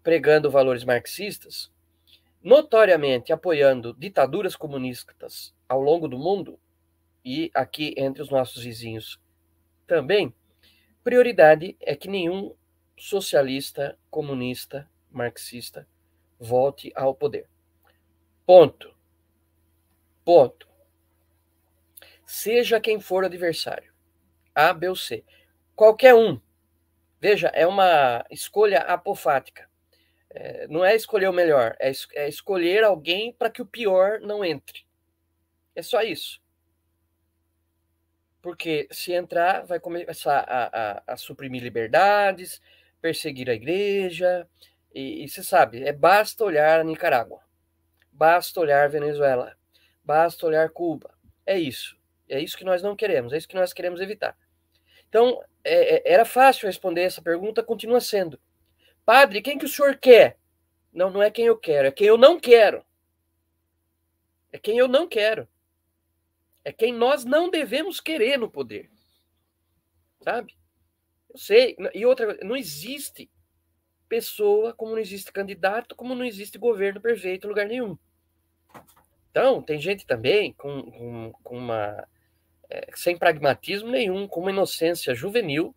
pregando 0.02 0.50
valores 0.50 0.86
marxistas, 0.86 1.70
notoriamente 2.42 3.34
apoiando 3.34 3.94
ditaduras 3.94 4.56
comunistas 4.56 5.54
ao 5.68 5.82
longo 5.82 6.08
do 6.08 6.18
mundo 6.18 6.58
e 7.24 7.52
aqui 7.54 7.94
entre 7.98 8.22
os 8.22 8.30
nossos 8.30 8.64
vizinhos 8.64 9.20
também, 9.86 10.34
prioridade 11.04 11.76
é 11.82 11.96
que 11.96 12.08
nenhum 12.08 12.56
socialista, 12.98 13.98
comunista, 14.10 14.90
marxista 15.12 15.86
volte 16.40 16.94
ao 16.96 17.14
poder. 17.14 17.50
Ponto. 18.46 18.96
Ponto 20.24 20.75
seja 22.36 22.82
quem 22.82 23.00
for 23.00 23.24
o 23.24 23.28
adversário, 23.28 23.94
A, 24.54 24.74
B 24.74 24.90
ou 24.90 24.96
C. 24.96 25.24
Qualquer 25.74 26.14
um. 26.14 26.40
Veja, 27.20 27.48
é 27.48 27.66
uma 27.66 28.26
escolha 28.30 28.80
apofática. 28.80 29.70
É, 30.30 30.68
não 30.68 30.84
é 30.84 30.96
escolher 30.96 31.30
o 31.30 31.34
melhor, 31.34 31.78
é, 31.80 31.90
es 31.90 32.08
é 32.14 32.28
escolher 32.28 32.84
alguém 32.84 33.32
para 33.32 33.50
que 33.50 33.62
o 33.62 33.66
pior 33.66 34.20
não 34.20 34.44
entre. 34.44 34.86
É 35.74 35.82
só 35.82 36.02
isso. 36.02 36.42
Porque 38.42 38.88
se 38.92 39.14
entrar, 39.14 39.66
vai 39.66 39.80
começar 39.80 40.40
a, 40.40 40.98
a, 40.98 41.14
a 41.14 41.18
suprimir 41.18 41.64
liberdades, 41.64 42.62
perseguir 43.02 43.50
a 43.50 43.54
igreja. 43.54 44.48
E, 44.94 45.28
você 45.28 45.42
sabe, 45.42 45.84
é 45.84 45.94
basta 45.94 46.44
olhar 46.44 46.82
a 46.82 46.84
Nicarágua, 46.84 47.42
basta 48.12 48.60
olhar 48.60 48.90
Venezuela, 48.90 49.58
basta 50.04 50.46
olhar 50.46 50.70
Cuba. 50.70 51.14
É 51.46 51.58
isso. 51.58 51.98
É 52.28 52.40
isso 52.40 52.58
que 52.58 52.64
nós 52.64 52.82
não 52.82 52.96
queremos, 52.96 53.34
é 53.34 53.38
isso 53.38 53.48
que 53.48 53.56
nós 53.56 53.74
queremos 53.74 54.02
evitar. 54.02 54.38
Então, 55.08 55.42
é, 55.64 55.96
é, 55.96 56.14
era 56.14 56.26
fácil 56.26 56.68
responder 56.68 57.02
essa 57.02 57.22
pergunta, 57.22 57.64
continua 57.64 58.02
sendo. 58.02 58.40
Padre, 59.06 59.42
quem 59.42 59.58
que 59.58 59.66
o 59.66 59.70
senhor 59.70 59.98
quer? 59.98 60.38
Não, 60.92 61.10
não 61.10 61.22
é 61.22 61.30
quem 61.30 61.46
eu 61.46 61.58
quero, 61.58 61.88
é 61.88 61.92
quem 61.92 62.08
eu 62.08 62.18
não 62.18 62.40
quero. 62.40 62.84
É 64.52 64.58
quem 64.58 64.78
eu 64.78 64.88
não 64.88 65.08
quero. 65.08 65.48
É 66.64 66.72
quem 66.72 66.94
nós 66.94 67.26
não 67.26 67.50
devemos 67.50 68.00
querer 68.00 68.38
no 68.38 68.50
poder. 68.50 68.90
Sabe? 70.22 70.58
Eu 71.30 71.38
sei. 71.38 71.76
E 71.94 72.06
outra, 72.06 72.38
não 72.42 72.56
existe 72.56 73.30
pessoa 74.08 74.74
como 74.74 74.92
não 74.92 75.00
existe 75.00 75.32
candidato, 75.32 75.96
como 75.96 76.16
não 76.16 76.24
existe 76.24 76.58
governo 76.58 77.02
perfeito 77.02 77.46
em 77.46 77.50
lugar 77.50 77.68
nenhum. 77.68 77.98
Então, 79.30 79.62
tem 79.62 79.80
gente 79.80 80.06
também 80.06 80.54
com, 80.54 80.90
com, 80.92 81.32
com 81.44 81.58
uma 81.58 82.08
é, 82.70 82.88
sem 82.96 83.18
pragmatismo 83.18 83.90
nenhum, 83.90 84.28
com 84.28 84.42
uma 84.42 84.52
inocência 84.52 85.14
juvenil, 85.14 85.76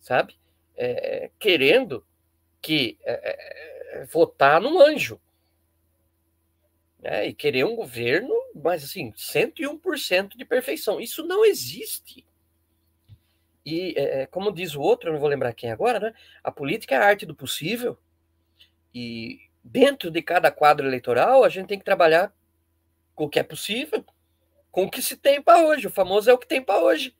sabe? 0.00 0.36
É, 0.76 1.30
querendo 1.38 2.04
que 2.60 2.98
é, 3.02 3.12
é, 3.12 4.00
é 4.00 4.04
votar 4.06 4.60
num 4.60 4.80
anjo. 4.80 5.20
Né? 7.00 7.28
E 7.28 7.34
querer 7.34 7.64
um 7.64 7.76
governo, 7.76 8.34
mas 8.54 8.84
assim, 8.84 9.12
101% 9.12 10.36
de 10.36 10.44
perfeição. 10.44 11.00
Isso 11.00 11.24
não 11.24 11.44
existe. 11.44 12.24
E, 13.64 13.94
como 14.30 14.50
diz 14.50 14.74
o 14.74 14.80
outro, 14.80 15.10
eu 15.10 15.12
não 15.12 15.20
vou 15.20 15.28
lembrar 15.28 15.52
quem 15.52 15.70
agora, 15.70 16.00
né? 16.00 16.14
A 16.42 16.50
política 16.50 16.94
é 16.94 16.98
a 16.98 17.04
arte 17.04 17.26
do 17.26 17.34
possível. 17.34 17.98
E 18.94 19.40
dentro 19.62 20.10
de 20.10 20.22
cada 20.22 20.50
quadro 20.50 20.86
eleitoral, 20.86 21.44
a 21.44 21.50
gente 21.50 21.66
tem 21.66 21.78
que 21.78 21.84
trabalhar 21.84 22.32
com 23.14 23.24
o 23.24 23.28
que 23.28 23.38
é 23.38 23.42
possível 23.42 24.02
com 24.70 24.84
o 24.84 24.90
que 24.90 25.02
se 25.02 25.16
tem 25.16 25.42
para 25.42 25.62
hoje. 25.64 25.86
O 25.86 25.90
famoso 25.90 26.30
é 26.30 26.32
o 26.32 26.38
que 26.38 26.46
tem 26.46 26.62
para 26.62 26.82
hoje. 26.82 27.16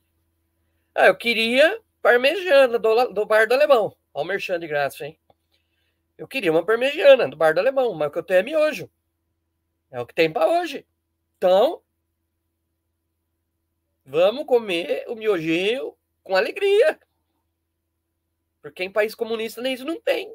Ah, 0.94 1.06
eu 1.06 1.16
queria 1.16 1.80
parmegiana 2.02 2.78
do, 2.78 3.12
do 3.12 3.26
bar 3.26 3.46
do 3.46 3.54
alemão. 3.54 3.96
Olha 4.12 4.24
o 4.24 4.26
merchan 4.26 4.58
de 4.58 4.66
graça, 4.66 5.06
hein? 5.06 5.18
Eu 6.16 6.26
queria 6.26 6.50
uma 6.50 6.64
parmegiana 6.64 7.28
do 7.28 7.36
bar 7.36 7.54
do 7.54 7.60
alemão, 7.60 7.94
mas 7.94 8.08
o 8.08 8.10
que 8.10 8.18
eu 8.18 8.22
tenho 8.22 8.40
é 8.40 8.42
miojo. 8.42 8.90
É 9.90 10.00
o 10.00 10.06
que 10.06 10.14
tem 10.14 10.32
para 10.32 10.48
hoje. 10.48 10.86
Então, 11.36 11.82
vamos 14.04 14.44
comer 14.44 15.04
o 15.08 15.14
miojinho 15.14 15.96
com 16.22 16.34
alegria. 16.34 16.98
Porque 18.60 18.82
em 18.82 18.90
país 18.90 19.14
comunista 19.14 19.62
nem 19.62 19.74
isso 19.74 19.84
não 19.84 20.00
tem. 20.00 20.34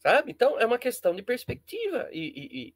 Sabe? 0.00 0.32
Então, 0.32 0.58
é 0.58 0.66
uma 0.66 0.78
questão 0.78 1.14
de 1.14 1.22
perspectiva. 1.22 2.08
E, 2.10 2.20
e, 2.20 2.68
e 2.68 2.74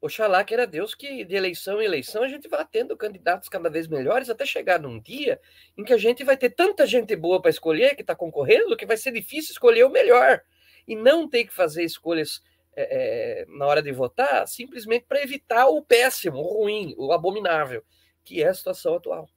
Oxalá 0.00 0.44
que 0.44 0.54
era 0.54 0.66
Deus 0.66 0.94
que 0.94 1.24
de 1.24 1.34
eleição 1.34 1.82
em 1.82 1.84
eleição 1.84 2.22
a 2.22 2.28
gente 2.28 2.48
vá 2.48 2.64
tendo 2.64 2.96
candidatos 2.96 3.48
cada 3.48 3.68
vez 3.68 3.88
melhores 3.88 4.30
até 4.30 4.46
chegar 4.46 4.78
num 4.78 5.00
dia 5.00 5.40
em 5.76 5.82
que 5.82 5.92
a 5.92 5.98
gente 5.98 6.22
vai 6.22 6.36
ter 6.36 6.50
tanta 6.50 6.86
gente 6.86 7.16
boa 7.16 7.42
para 7.42 7.50
escolher 7.50 7.96
que 7.96 8.02
está 8.02 8.14
concorrendo 8.14 8.76
que 8.76 8.86
vai 8.86 8.96
ser 8.96 9.10
difícil 9.10 9.52
escolher 9.52 9.84
o 9.84 9.90
melhor 9.90 10.40
e 10.86 10.94
não 10.94 11.28
ter 11.28 11.44
que 11.44 11.52
fazer 11.52 11.82
escolhas 11.82 12.40
é, 12.80 13.44
na 13.48 13.66
hora 13.66 13.82
de 13.82 13.90
votar 13.90 14.46
simplesmente 14.46 15.04
para 15.08 15.22
evitar 15.22 15.66
o 15.66 15.82
péssimo, 15.82 16.38
o 16.38 16.62
ruim, 16.62 16.94
o 16.96 17.12
abominável, 17.12 17.84
que 18.24 18.42
é 18.42 18.48
a 18.48 18.54
situação 18.54 18.94
atual. 18.94 19.28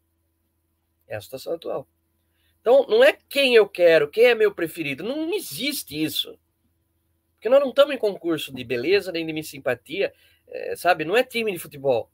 É 1.08 1.16
a 1.16 1.22
situação 1.22 1.54
atual. 1.54 1.88
Então, 2.62 2.86
não 2.88 3.04
é 3.04 3.18
quem 3.28 3.56
eu 3.56 3.68
quero, 3.68 4.10
quem 4.10 4.26
é 4.26 4.36
meu 4.36 4.54
preferido. 4.54 5.04
Não 5.04 5.34
existe 5.34 6.02
isso. 6.02 6.38
Porque 7.34 7.50
nós 7.50 7.60
não 7.60 7.70
estamos 7.70 7.96
em 7.96 7.98
concurso 7.98 8.54
de 8.54 8.64
beleza 8.64 9.12
nem 9.12 9.26
de 9.26 9.44
simpatia 9.44 10.14
é, 10.52 10.76
sabe? 10.76 11.06
Não 11.06 11.16
é 11.16 11.24
time 11.24 11.52
de 11.52 11.60
futebol. 11.60 12.12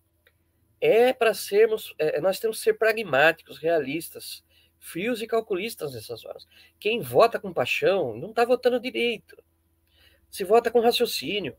É 0.80 1.12
para 1.12 1.34
sermos, 1.34 1.94
é, 1.98 2.22
nós 2.22 2.40
temos 2.40 2.58
que 2.58 2.64
ser 2.64 2.74
pragmáticos, 2.74 3.58
realistas, 3.58 4.44
frios 4.80 5.22
e 5.22 5.28
calculistas 5.28 5.94
nessas 5.94 6.24
horas. 6.24 6.48
Quem 6.80 7.02
vota 7.02 7.40
com 7.40 7.52
paixão 7.52 8.16
não 8.16 8.30
está 8.30 8.46
votando 8.46 8.80
direito. 8.80 9.44
Se 10.30 10.44
vota 10.44 10.70
com 10.70 10.80
raciocínio, 10.80 11.58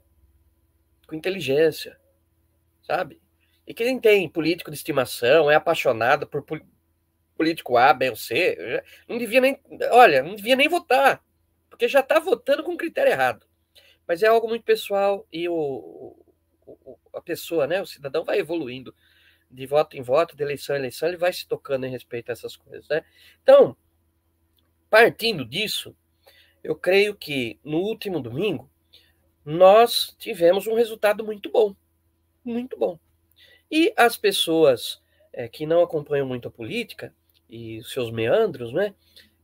com 1.07 1.17
inteligência, 1.17 1.99
sabe? 2.83 3.21
E 3.67 3.75
quem 3.75 3.99
tem 3.99 4.29
político 4.29 4.71
de 4.71 4.77
estimação, 4.77 5.51
é 5.51 5.57
apaixonado 5.57 6.27
por 6.27 6.45
político 7.37 7.77
A, 7.77 7.93
B 7.93 8.11
ou 8.11 8.17
C, 8.17 8.83
não 9.09 9.19
devia 9.19 9.41
nem, 9.41 9.61
olha, 9.91 10.23
não 10.23 10.35
devia 10.35 10.57
nem 10.57 10.69
votar, 10.69 11.23
porque 11.69 11.89
já 11.89 12.01
está 12.01 12.19
votando 12.19 12.63
com 12.63 12.77
critério 12.77 13.13
errado. 13.13 13.47
Mas 14.07 14.23
é 14.23 14.27
algo 14.27 14.49
muito 14.49 14.65
pessoal 14.65 15.27
e 15.31 15.49
o, 15.49 16.17
a 17.15 17.21
pessoa, 17.21 17.67
né, 17.67 17.81
o 17.81 17.87
cidadão 17.87 18.25
vai 18.25 18.39
evoluindo 18.39 18.95
de 19.51 19.67
voto 19.67 19.97
em 19.97 20.03
voto, 20.03 20.37
de 20.37 20.43
eleição 20.43 20.77
em 20.77 20.81
eleição, 20.81 21.09
ele 21.09 21.17
vai 21.17 21.33
se 21.33 21.47
tocando 21.47 21.87
em 21.87 21.91
respeito 21.91 22.31
a 22.31 22.33
essas 22.33 22.57
coisas, 22.57 22.87
né? 22.89 23.03
Então, 23.43 23.77
partindo 24.91 25.45
disso, 25.45 25.97
eu 26.63 26.77
creio 26.77 27.15
que 27.15 27.59
no 27.65 27.79
último 27.79 28.21
domingo 28.21 28.71
nós 29.45 30.15
tivemos 30.19 30.67
um 30.67 30.75
resultado 30.75 31.25
muito 31.25 31.51
bom, 31.51 31.75
muito 32.45 32.77
bom. 32.77 32.99
E 33.71 33.93
as 33.97 34.17
pessoas 34.17 35.01
é, 35.33 35.49
que 35.49 35.67
não 35.67 35.83
acompanham 35.83 36.27
muito 36.27 36.49
a 36.49 36.51
política 36.51 37.15
e 37.49 37.79
os 37.79 37.91
seus 37.91 38.11
meandros, 38.11 38.73
né, 38.73 38.95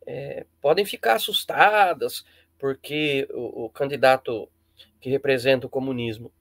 é, 0.07 0.47
podem 0.61 0.85
ficar 0.85 1.15
assustadas 1.15 2.25
porque 2.59 3.27
o, 3.31 3.65
o 3.65 3.71
candidato 3.71 4.49
que 5.01 5.11
representa 5.11 5.67
o 5.67 5.71
comunismo 5.71 6.33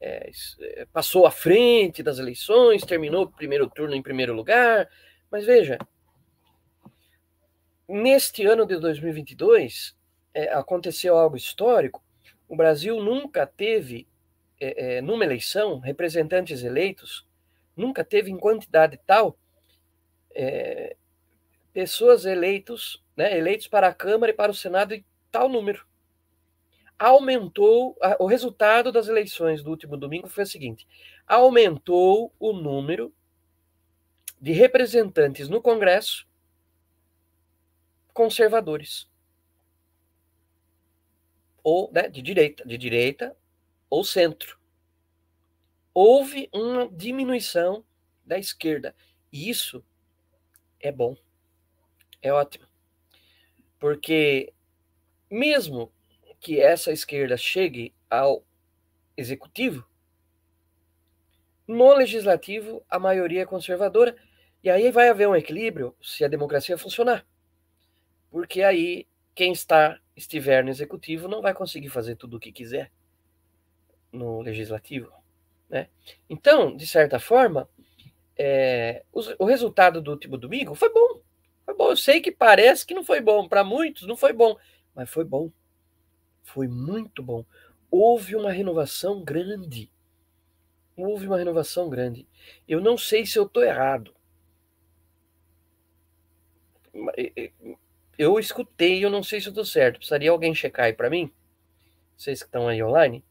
é, 0.00 0.30
é, 0.60 0.86
passou 0.86 1.26
à 1.26 1.30
frente 1.30 2.02
das 2.02 2.18
eleições, 2.18 2.82
terminou 2.82 3.24
o 3.24 3.30
primeiro 3.30 3.68
turno 3.68 3.94
em 3.94 4.02
primeiro 4.02 4.32
lugar. 4.32 4.88
Mas 5.30 5.44
veja, 5.44 5.78
neste 7.86 8.46
ano 8.46 8.64
de 8.64 8.78
2022, 8.78 9.94
é, 10.32 10.52
aconteceu 10.54 11.16
algo 11.16 11.36
histórico. 11.36 12.02
O 12.48 12.56
Brasil 12.56 13.00
nunca 13.02 13.46
teve, 13.46 14.08
é, 14.58 14.96
é, 14.96 15.00
numa 15.02 15.24
eleição, 15.24 15.78
representantes 15.78 16.62
eleitos, 16.62 17.26
nunca 17.76 18.02
teve 18.02 18.30
em 18.30 18.38
quantidade 18.38 18.98
tal 19.06 19.38
é, 20.34 20.96
pessoas 21.72 22.24
eleitos, 22.24 23.02
né, 23.16 23.36
eleitos 23.36 23.68
para 23.68 23.88
a 23.88 23.94
Câmara 23.94 24.32
e 24.32 24.34
para 24.34 24.50
o 24.50 24.54
Senado 24.54 24.94
em 24.94 25.04
tal 25.30 25.48
número 25.48 25.86
aumentou. 27.00 27.96
O 28.18 28.26
resultado 28.26 28.92
das 28.92 29.08
eleições 29.08 29.62
do 29.62 29.70
último 29.70 29.96
domingo 29.96 30.28
foi 30.28 30.44
o 30.44 30.46
seguinte: 30.46 30.86
aumentou 31.26 32.32
o 32.38 32.52
número 32.52 33.12
de 34.38 34.52
representantes 34.52 35.48
no 35.48 35.62
Congresso 35.62 36.28
conservadores. 38.12 39.08
Ou 41.62 41.90
né, 41.90 42.08
de 42.08 42.20
direita, 42.20 42.66
de 42.66 42.76
direita 42.76 43.34
ou 43.88 44.04
centro. 44.04 44.58
Houve 45.92 46.48
uma 46.52 46.86
diminuição 46.88 47.84
da 48.24 48.38
esquerda. 48.38 48.94
E 49.32 49.48
isso 49.48 49.84
é 50.78 50.92
bom. 50.92 51.16
É 52.22 52.32
ótimo. 52.32 52.66
Porque 53.78 54.52
mesmo 55.30 55.92
que 56.40 56.58
essa 56.60 56.90
esquerda 56.90 57.36
chegue 57.36 57.94
ao 58.08 58.42
executivo, 59.16 59.86
no 61.68 61.92
legislativo 61.94 62.82
a 62.88 62.98
maioria 62.98 63.42
é 63.42 63.46
conservadora, 63.46 64.16
e 64.62 64.68
aí 64.68 64.90
vai 64.90 65.08
haver 65.08 65.28
um 65.28 65.36
equilíbrio 65.36 65.94
se 66.02 66.24
a 66.24 66.28
democracia 66.28 66.76
funcionar. 66.76 67.24
Porque 68.30 68.62
aí 68.62 69.06
quem 69.34 69.52
está 69.52 69.98
estiver 70.16 70.64
no 70.64 70.70
executivo 70.70 71.28
não 71.28 71.40
vai 71.40 71.54
conseguir 71.54 71.88
fazer 71.88 72.16
tudo 72.16 72.36
o 72.36 72.40
que 72.40 72.52
quiser 72.52 72.90
no 74.12 74.40
legislativo. 74.40 75.12
Né? 75.68 75.88
Então, 76.28 76.76
de 76.76 76.86
certa 76.86 77.18
forma, 77.18 77.68
é, 78.36 79.04
o, 79.12 79.44
o, 79.44 79.46
resultado 79.46 80.00
do 80.00 80.10
último 80.10 80.36
domingo 80.36 80.74
foi 80.74 80.92
bom. 80.92 81.20
Foi 81.64 81.74
bom. 81.74 81.90
Eu 81.90 81.96
sei 81.96 82.20
que 82.20 82.32
parece 82.32 82.84
que 82.84 82.94
não 82.94 83.04
foi 83.04 83.20
bom. 83.20 83.48
Para 83.48 83.62
muitos 83.62 84.06
não 84.06 84.16
foi 84.16 84.32
bom, 84.32 84.56
mas 84.94 85.08
foi 85.08 85.24
bom. 85.24 85.50
Foi 86.52 86.68
muito 86.68 87.22
bom. 87.22 87.44
Houve 87.90 88.36
uma 88.36 88.52
renovação 88.52 89.22
grande. 89.22 89.90
Houve 90.96 91.26
uma 91.26 91.38
renovação 91.38 91.88
grande. 91.88 92.26
Eu 92.68 92.80
não 92.80 92.96
sei 92.96 93.24
se 93.24 93.38
eu 93.38 93.44
estou 93.44 93.62
errado. 93.62 94.14
Eu 98.18 98.38
escutei, 98.38 99.04
eu 99.04 99.10
não 99.10 99.22
sei 99.22 99.40
se 99.40 99.48
eu 99.48 99.50
estou 99.50 99.64
certo. 99.64 99.96
Precisaria 99.96 100.30
alguém 100.30 100.54
checar 100.54 100.86
aí 100.86 100.92
para 100.92 101.10
mim? 101.10 101.32
Vocês 102.16 102.40
que 102.40 102.48
estão 102.48 102.68
aí 102.68 102.82
online. 102.82 103.24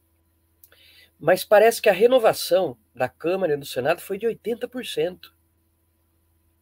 Mas 1.18 1.44
parece 1.44 1.82
que 1.82 1.88
a 1.88 1.92
renovação 1.92 2.76
da 2.94 3.08
Câmara 3.08 3.52
e 3.52 3.56
do 3.56 3.66
Senado 3.66 4.00
foi 4.00 4.18
de 4.18 4.26
80%. 4.26 5.32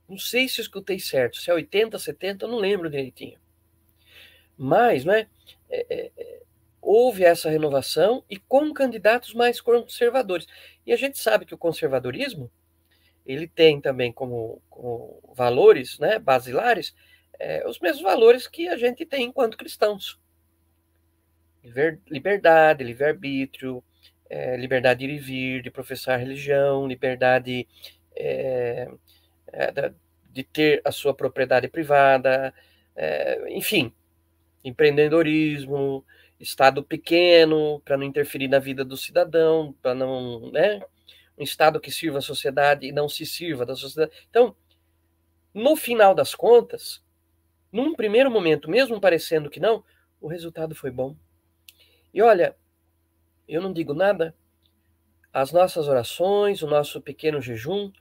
Não 0.08 0.18
sei 0.18 0.48
se 0.48 0.60
eu 0.60 0.62
escutei 0.62 0.98
certo, 0.98 1.36
se 1.36 1.50
é 1.50 1.54
80, 1.54 1.98
70, 1.98 2.44
eu 2.44 2.50
não 2.50 2.58
lembro 2.58 2.90
direitinho. 2.90 3.38
Mas, 4.56 5.04
né, 5.04 5.28
é, 5.70 5.86
é, 5.88 6.12
é, 6.16 6.42
houve 6.80 7.24
essa 7.24 7.50
renovação 7.50 8.24
e 8.28 8.36
com 8.36 8.72
candidatos 8.72 9.34
mais 9.34 9.60
conservadores. 9.60 10.46
E 10.86 10.92
a 10.92 10.96
gente 10.96 11.18
sabe 11.18 11.44
que 11.44 11.54
o 11.54 11.58
conservadorismo 11.58 12.50
ele 13.26 13.46
tem 13.46 13.80
também 13.80 14.10
como, 14.10 14.62
como 14.70 15.20
valores 15.34 15.98
né, 15.98 16.18
basilares 16.18 16.94
é, 17.38 17.66
os 17.68 17.78
mesmos 17.78 18.02
valores 18.02 18.46
que 18.46 18.68
a 18.68 18.76
gente 18.76 19.06
tem 19.06 19.26
enquanto 19.26 19.56
cristãos. 19.56 20.18
Liberdade, 22.08 22.82
livre-arbítrio, 22.82 23.82
é, 24.28 24.56
liberdade 24.56 25.00
de 25.00 25.12
ir 25.12 25.16
e 25.16 25.18
vir, 25.18 25.62
de 25.62 25.70
professar 25.70 26.18
religião, 26.18 26.86
liberdade 26.86 27.68
é, 28.16 28.88
é 29.52 29.92
de 30.30 30.44
ter 30.44 30.80
a 30.84 30.92
sua 30.92 31.14
propriedade 31.14 31.68
privada, 31.68 32.52
é, 32.94 33.52
enfim, 33.56 33.92
empreendedorismo, 34.64 36.04
Estado 36.40 36.82
pequeno, 36.82 37.80
para 37.80 37.96
não 37.96 38.04
interferir 38.04 38.48
na 38.48 38.58
vida 38.58 38.84
do 38.84 38.96
cidadão, 38.96 39.74
para 39.82 39.94
não, 39.94 40.50
né? 40.52 40.80
Um 41.36 41.42
Estado 41.42 41.80
que 41.80 41.90
sirva 41.90 42.18
a 42.18 42.22
sociedade 42.22 42.86
e 42.86 42.92
não 42.92 43.08
se 43.08 43.26
sirva 43.26 43.66
da 43.66 43.74
sociedade. 43.74 44.12
Então, 44.30 44.54
no 45.52 45.74
final 45.76 46.14
das 46.14 46.34
contas, 46.34 47.02
num 47.72 47.94
primeiro 47.94 48.30
momento, 48.30 48.70
mesmo 48.70 49.00
parecendo 49.00 49.50
que 49.50 49.60
não, 49.60 49.84
o 50.20 50.28
resultado 50.28 50.74
foi 50.74 50.90
bom. 50.90 51.16
E 52.14 52.22
olha, 52.22 52.56
eu 53.46 53.60
não 53.60 53.72
digo 53.72 53.94
nada, 53.94 54.34
as 55.32 55.52
nossas 55.52 55.88
orações, 55.88 56.62
o 56.62 56.66
nosso 56.66 57.00
pequeno 57.00 57.40
jejum, 57.40 57.92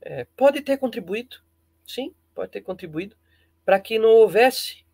é, 0.00 0.24
pode 0.36 0.60
ter 0.62 0.78
contribuído, 0.78 1.36
sim, 1.86 2.14
pode 2.34 2.50
ter 2.52 2.60
contribuído, 2.60 3.16
para 3.64 3.80
que 3.80 3.98
não 3.98 4.10
houvesse 4.10 4.84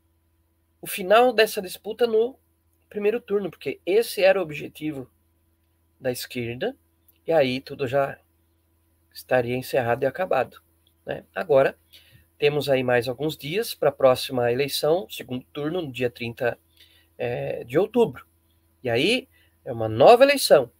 o 0.80 0.86
final 0.86 1.32
dessa 1.32 1.60
disputa 1.60 2.06
no 2.06 2.38
primeiro 2.92 3.22
turno, 3.22 3.50
porque 3.50 3.80
esse 3.86 4.22
era 4.22 4.38
o 4.38 4.42
objetivo 4.42 5.10
da 5.98 6.12
esquerda, 6.12 6.76
e 7.26 7.32
aí 7.32 7.58
tudo 7.58 7.86
já 7.86 8.18
estaria 9.10 9.56
encerrado 9.56 10.02
e 10.02 10.06
acabado. 10.06 10.60
Né? 11.06 11.24
Agora, 11.34 11.74
temos 12.38 12.68
aí 12.68 12.82
mais 12.82 13.08
alguns 13.08 13.34
dias 13.34 13.72
para 13.72 13.88
a 13.88 13.92
próxima 13.92 14.52
eleição, 14.52 15.08
segundo 15.08 15.42
turno, 15.54 15.80
no 15.80 15.90
dia 15.90 16.10
30 16.10 16.58
é, 17.16 17.64
de 17.64 17.78
outubro. 17.78 18.26
E 18.84 18.90
aí 18.90 19.26
é 19.64 19.72
uma 19.72 19.88
nova 19.88 20.22
eleição. 20.22 20.70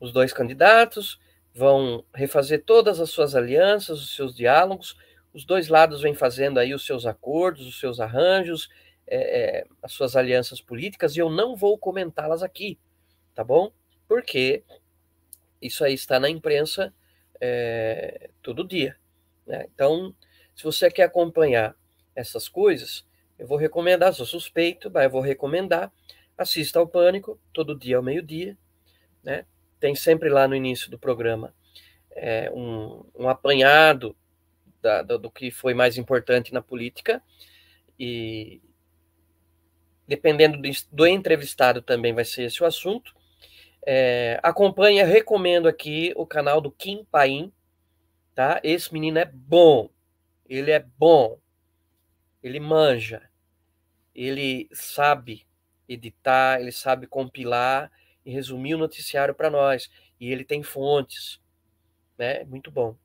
Os 0.00 0.12
dois 0.12 0.32
candidatos 0.32 1.20
vão 1.52 2.04
refazer 2.14 2.64
todas 2.64 3.00
as 3.00 3.10
suas 3.10 3.34
alianças, 3.34 4.00
os 4.00 4.16
seus 4.16 4.34
diálogos, 4.34 4.96
os 5.34 5.44
dois 5.44 5.68
lados 5.68 6.00
vêm 6.00 6.14
fazendo 6.14 6.58
aí 6.58 6.72
os 6.72 6.86
seus 6.86 7.04
acordos, 7.04 7.66
os 7.66 7.78
seus 7.78 8.00
arranjos, 8.00 8.70
é, 9.10 9.66
as 9.82 9.92
suas 9.92 10.16
alianças 10.16 10.60
políticas 10.60 11.16
e 11.16 11.20
eu 11.20 11.30
não 11.30 11.56
vou 11.56 11.78
comentá-las 11.78 12.42
aqui, 12.42 12.78
tá 13.34 13.42
bom? 13.42 13.72
Porque 14.06 14.62
isso 15.60 15.84
aí 15.84 15.94
está 15.94 16.20
na 16.20 16.28
imprensa 16.28 16.94
é, 17.40 18.30
todo 18.42 18.66
dia. 18.66 18.96
Né? 19.46 19.66
Então, 19.74 20.14
se 20.54 20.64
você 20.64 20.90
quer 20.90 21.04
acompanhar 21.04 21.74
essas 22.14 22.48
coisas, 22.48 23.06
eu 23.38 23.46
vou 23.46 23.56
recomendar, 23.56 24.12
sou 24.12 24.26
suspeito, 24.26 24.90
mas 24.90 25.04
eu 25.04 25.10
vou 25.10 25.20
recomendar, 25.20 25.92
assista 26.36 26.78
ao 26.78 26.86
Pânico, 26.86 27.38
todo 27.52 27.78
dia 27.78 27.96
ao 27.96 28.02
meio-dia, 28.02 28.56
né? 29.22 29.44
Tem 29.78 29.94
sempre 29.94 30.28
lá 30.28 30.48
no 30.48 30.56
início 30.56 30.90
do 30.90 30.98
programa 30.98 31.54
é, 32.10 32.50
um, 32.50 33.04
um 33.14 33.28
apanhado 33.28 34.16
da, 34.82 35.02
do, 35.02 35.18
do 35.18 35.30
que 35.30 35.50
foi 35.50 35.74
mais 35.74 35.96
importante 35.96 36.52
na 36.52 36.60
política, 36.60 37.22
e, 37.98 38.60
dependendo 40.08 40.56
do, 40.56 40.68
do 40.90 41.06
entrevistado 41.06 41.82
também 41.82 42.14
vai 42.14 42.24
ser 42.24 42.44
esse 42.44 42.62
o 42.62 42.66
assunto. 42.66 43.14
É, 43.86 44.40
acompanha, 44.42 45.04
recomendo 45.04 45.68
aqui 45.68 46.12
o 46.16 46.26
canal 46.26 46.60
do 46.60 46.70
Kim 46.70 47.04
Paim, 47.04 47.52
tá? 48.34 48.60
Esse 48.64 48.92
menino 48.92 49.18
é 49.18 49.26
bom, 49.26 49.90
ele 50.48 50.70
é 50.70 50.80
bom, 50.80 51.38
ele 52.42 52.58
manja, 52.58 53.28
ele 54.14 54.68
sabe 54.72 55.46
editar, 55.88 56.60
ele 56.60 56.72
sabe 56.72 57.06
compilar 57.06 57.90
e 58.24 58.30
resumir 58.32 58.74
o 58.74 58.78
noticiário 58.78 59.34
para 59.34 59.50
nós. 59.50 59.90
E 60.18 60.30
ele 60.32 60.44
tem 60.44 60.62
fontes, 60.62 61.40
né? 62.16 62.44
Muito 62.44 62.70
bom. 62.70 62.96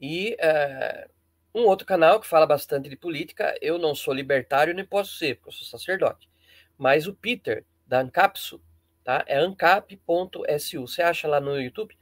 E 0.00 0.36
uh, 0.36 1.10
um 1.56 1.64
outro 1.66 1.86
canal 1.86 2.20
que 2.20 2.26
fala 2.26 2.46
bastante 2.46 2.86
de 2.90 2.96
política, 2.96 3.56
eu 3.62 3.78
não 3.78 3.94
sou 3.94 4.12
libertário 4.12 4.74
nem 4.74 4.84
posso 4.84 5.16
ser, 5.16 5.36
porque 5.36 5.48
eu 5.48 5.52
sou 5.52 5.66
sacerdote. 5.66 6.28
Mas 6.76 7.06
o 7.06 7.14
Peter, 7.14 7.64
da 7.86 8.00
Ancapsu, 8.00 8.60
tá? 9.02 9.24
É 9.26 9.38
ancap.su. 9.38 10.86
Você 10.86 11.00
acha 11.00 11.26
lá 11.26 11.40
no 11.40 11.58
YouTube? 11.58 11.96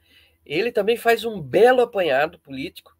Ele 0.45 0.73
também 0.73 0.97
faz 0.97 1.23
um 1.23 1.41
belo 1.41 1.81
apanhado 1.81 2.37
político. 2.37 2.93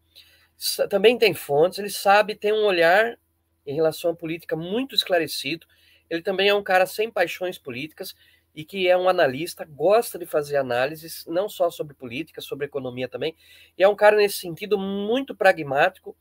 Também 0.88 1.18
tem 1.18 1.34
fontes, 1.34 1.78
ele 1.78 1.90
sabe, 1.90 2.34
tem 2.34 2.54
um 2.54 2.64
olhar 2.64 3.18
em 3.66 3.74
relação 3.74 4.12
à 4.12 4.16
política 4.16 4.56
muito 4.56 4.94
esclarecido. 4.94 5.66
Ele 6.08 6.22
também 6.22 6.48
é 6.48 6.54
um 6.54 6.62
cara 6.62 6.86
sem 6.86 7.10
paixões 7.10 7.58
políticas 7.58 8.14
e 8.54 8.64
que 8.64 8.88
é 8.88 8.96
um 8.96 9.10
analista, 9.10 9.66
gosta 9.66 10.18
de 10.18 10.24
fazer 10.24 10.56
análises, 10.56 11.26
não 11.26 11.50
só 11.50 11.70
sobre 11.70 11.92
política, 11.92 12.40
sobre 12.40 12.64
economia 12.64 13.06
também. 13.06 13.36
E 13.76 13.82
é 13.82 13.88
um 13.88 13.94
cara, 13.94 14.16
nesse 14.16 14.38
sentido, 14.38 14.78
muito 14.78 15.36
pragmático. 15.36 16.16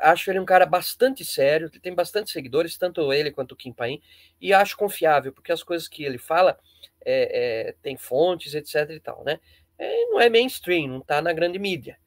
Acho 0.00 0.30
ele 0.30 0.38
um 0.38 0.44
cara 0.44 0.64
bastante 0.64 1.24
sério, 1.24 1.70
que 1.70 1.78
tem 1.78 1.94
bastante 1.94 2.30
seguidores, 2.30 2.78
tanto 2.78 3.12
ele 3.12 3.30
quanto 3.30 3.52
o 3.52 3.56
Kim 3.56 3.72
Paim, 3.72 4.00
e 4.40 4.52
acho 4.52 4.76
confiável, 4.76 5.32
porque 5.32 5.52
as 5.52 5.62
coisas 5.62 5.88
que 5.88 6.04
ele 6.04 6.18
fala 6.18 6.58
é, 7.04 7.68
é, 7.68 7.72
tem 7.82 7.96
fontes, 7.96 8.54
etc 8.54 8.90
e 8.90 9.00
tal, 9.00 9.22
né? 9.24 9.38
É, 9.78 10.06
não 10.06 10.20
é 10.20 10.30
mainstream, 10.30 10.88
não 10.88 10.98
está 10.98 11.20
na 11.20 11.32
grande 11.32 11.58
mídia. 11.58 11.98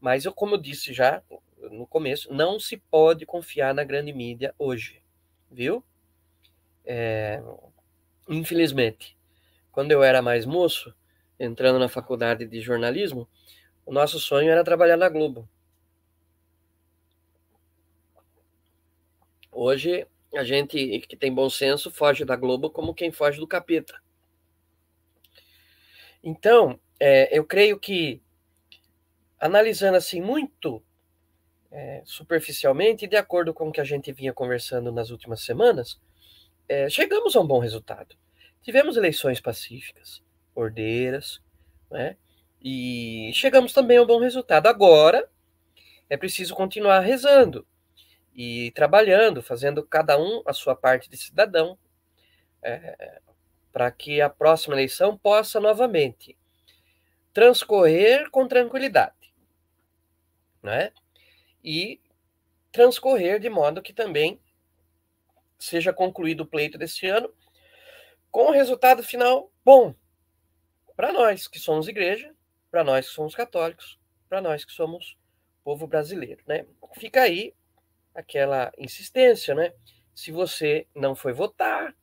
Mas 0.00 0.24
eu, 0.24 0.32
como 0.32 0.56
eu 0.56 0.60
disse 0.60 0.92
já 0.92 1.22
no 1.70 1.86
começo, 1.86 2.32
não 2.32 2.58
se 2.58 2.76
pode 2.76 3.24
confiar 3.24 3.72
na 3.72 3.84
grande 3.84 4.12
mídia 4.12 4.54
hoje, 4.58 5.00
viu? 5.50 5.82
É, 6.84 7.40
infelizmente, 8.28 9.16
quando 9.70 9.92
eu 9.92 10.02
era 10.02 10.20
mais 10.20 10.44
moço, 10.44 10.94
entrando 11.38 11.78
na 11.78 11.88
faculdade 11.88 12.44
de 12.46 12.60
jornalismo, 12.60 13.28
o 13.86 13.92
nosso 13.92 14.18
sonho 14.18 14.50
era 14.50 14.64
trabalhar 14.64 14.96
na 14.96 15.08
Globo. 15.08 15.48
Hoje, 19.64 20.08
a 20.34 20.42
gente 20.42 20.98
que 21.06 21.16
tem 21.16 21.32
bom 21.32 21.48
senso 21.48 21.88
foge 21.88 22.24
da 22.24 22.34
Globo 22.34 22.68
como 22.68 22.92
quem 22.92 23.12
foge 23.12 23.38
do 23.38 23.46
capeta. 23.46 23.94
Então, 26.20 26.80
é, 26.98 27.38
eu 27.38 27.44
creio 27.44 27.78
que, 27.78 28.20
analisando 29.38 29.96
assim 29.96 30.20
muito 30.20 30.82
é, 31.70 32.02
superficialmente, 32.04 33.06
de 33.06 33.14
acordo 33.14 33.54
com 33.54 33.68
o 33.68 33.72
que 33.72 33.80
a 33.80 33.84
gente 33.84 34.10
vinha 34.10 34.32
conversando 34.32 34.90
nas 34.90 35.10
últimas 35.10 35.42
semanas, 35.42 36.00
é, 36.68 36.90
chegamos 36.90 37.36
a 37.36 37.40
um 37.40 37.46
bom 37.46 37.60
resultado. 37.60 38.16
Tivemos 38.62 38.96
eleições 38.96 39.40
pacíficas, 39.40 40.24
ordeiras, 40.56 41.40
né? 41.88 42.16
E 42.60 43.30
chegamos 43.32 43.72
também 43.72 43.98
a 43.98 44.02
um 44.02 44.06
bom 44.06 44.18
resultado. 44.18 44.66
Agora 44.66 45.30
é 46.10 46.16
preciso 46.16 46.52
continuar 46.52 46.98
rezando 46.98 47.64
e 48.34 48.70
trabalhando, 48.72 49.42
fazendo 49.42 49.84
cada 49.84 50.18
um 50.18 50.42
a 50.46 50.52
sua 50.52 50.74
parte 50.74 51.08
de 51.08 51.16
cidadão, 51.16 51.78
é, 52.62 53.20
para 53.72 53.90
que 53.90 54.20
a 54.20 54.28
próxima 54.28 54.74
eleição 54.74 55.16
possa 55.16 55.58
novamente 55.58 56.36
transcorrer 57.32 58.30
com 58.30 58.46
tranquilidade, 58.46 59.32
né? 60.62 60.92
E 61.64 62.00
transcorrer 62.70 63.40
de 63.40 63.48
modo 63.48 63.82
que 63.82 63.92
também 63.92 64.40
seja 65.58 65.92
concluído 65.92 66.42
o 66.42 66.46
pleito 66.46 66.76
deste 66.76 67.06
ano 67.06 67.32
com 68.30 68.46
o 68.46 68.50
resultado 68.52 69.02
final 69.02 69.50
bom 69.64 69.94
para 70.96 71.12
nós 71.12 71.48
que 71.48 71.58
somos 71.58 71.88
igreja, 71.88 72.34
para 72.70 72.84
nós 72.84 73.08
que 73.08 73.14
somos 73.14 73.34
católicos, 73.34 73.98
para 74.28 74.40
nós 74.40 74.64
que 74.64 74.72
somos 74.72 75.16
povo 75.64 75.86
brasileiro, 75.86 76.42
né? 76.46 76.66
Fica 76.94 77.22
aí 77.22 77.54
aquela 78.14 78.72
insistência, 78.78 79.54
né? 79.54 79.72
Se 80.14 80.30
você 80.30 80.86
não 80.94 81.14
foi 81.14 81.32
votar 81.32 81.96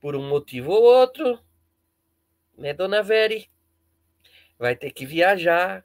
por 0.00 0.16
um 0.16 0.28
motivo 0.28 0.72
ou 0.72 0.82
outro, 0.82 1.40
né, 2.56 2.72
dona 2.72 3.02
Veri, 3.02 3.50
vai 4.58 4.74
ter 4.74 4.90
que 4.90 5.04
viajar 5.04 5.84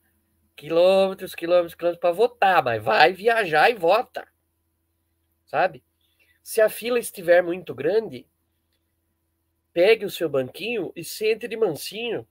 quilômetros, 0.55 1.36
quilômetros, 1.36 1.76
quilômetros 1.76 1.99
para 1.99 2.12
votar, 2.12 2.64
mas 2.64 2.84
vai 2.84 3.14
viajar 3.14 3.70
e 3.70 3.74
vota, 3.74 4.28
sabe? 5.45 5.84
Se 6.43 6.62
a 6.62 6.70
fila 6.70 6.99
estiver 6.99 7.43
muito 7.43 7.74
grande, 7.74 8.28
pegue 9.74 10.05
o 10.05 10.09
seu 10.09 10.30
banquinho 10.30 10.91
e 10.95 11.03
sente 11.03 11.47
de 11.47 11.57
mansinho, 11.57 12.28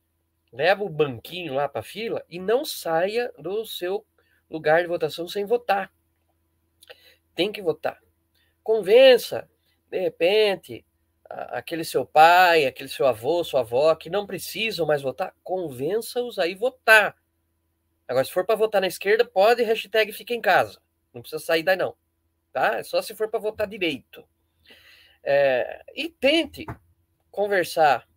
leva 0.52 0.82
o 0.82 0.88
banquinho 0.88 1.54
lá 1.54 1.68
para 1.68 1.80
a 1.80 1.84
fila 1.84 2.24
e 2.28 2.38
não 2.38 2.64
saia 2.64 3.32
do 3.38 3.64
seu 3.64 4.06
lugar 4.48 4.82
de 4.82 4.88
votação 4.88 5.28
sem 5.28 5.44
votar. 5.44 5.92
Tem 7.34 7.52
que 7.52 7.62
votar. 7.62 8.00
Convença, 8.62 9.48
de 9.90 9.98
repente, 9.98 10.84
aquele 11.28 11.84
seu 11.84 12.04
pai, 12.04 12.66
aquele 12.66 12.88
seu 12.88 13.06
avô, 13.06 13.42
sua 13.44 13.60
avó, 13.60 13.94
que 13.94 14.10
não 14.10 14.26
precisam 14.26 14.86
mais 14.86 15.02
votar, 15.02 15.34
convença-os 15.42 16.38
a 16.38 16.46
ir 16.46 16.54
votar. 16.54 17.16
Agora, 18.06 18.24
se 18.24 18.32
for 18.32 18.44
para 18.44 18.56
votar 18.56 18.80
na 18.80 18.86
esquerda, 18.86 19.24
pode 19.24 19.62
hashtag 19.62 20.12
fica 20.12 20.34
em 20.34 20.40
casa. 20.40 20.80
Não 21.12 21.22
precisa 21.22 21.42
sair 21.42 21.62
daí, 21.62 21.76
não 21.76 21.96
tá? 22.52 22.78
É 22.78 22.82
só 22.82 23.00
se 23.00 23.14
for 23.14 23.28
para 23.28 23.40
votar 23.40 23.66
direito. 23.66 24.24
É, 25.22 25.82
e 25.94 26.08
tente 26.08 26.66
conversar 27.30 28.08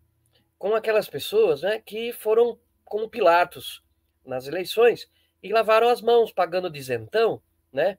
com 0.58 0.74
aquelas 0.74 1.08
pessoas 1.08 1.62
né, 1.62 1.80
que 1.80 2.12
foram 2.12 2.58
como 2.84 3.08
Pilatos 3.08 3.82
nas 4.24 4.46
eleições 4.46 5.08
e 5.42 5.52
lavaram 5.52 5.88
as 5.88 6.00
mãos 6.00 6.32
pagando 6.32 6.70
dizentão, 6.70 7.42
né? 7.72 7.98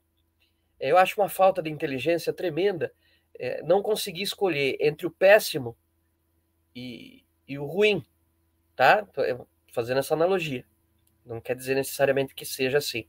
Eu 0.80 0.98
acho 0.98 1.20
uma 1.20 1.30
falta 1.30 1.62
de 1.62 1.70
inteligência 1.70 2.34
tremenda 2.34 2.92
é, 3.40 3.62
não 3.64 3.82
conseguir 3.82 4.24
escolher 4.24 4.78
entre 4.80 5.06
o 5.06 5.12
péssimo 5.12 5.78
e, 6.76 7.24
e 7.48 7.58
o 7.58 7.66
ruim, 7.66 8.04
tá? 8.76 9.06
Tô 9.06 9.22
fazendo 9.72 10.00
essa 10.00 10.14
analogia. 10.14 10.66
Não 11.26 11.42
quer 11.42 11.56
dizer 11.56 11.76
necessariamente 11.76 12.36
que 12.36 12.46
seja 12.46 12.78
assim. 12.78 13.08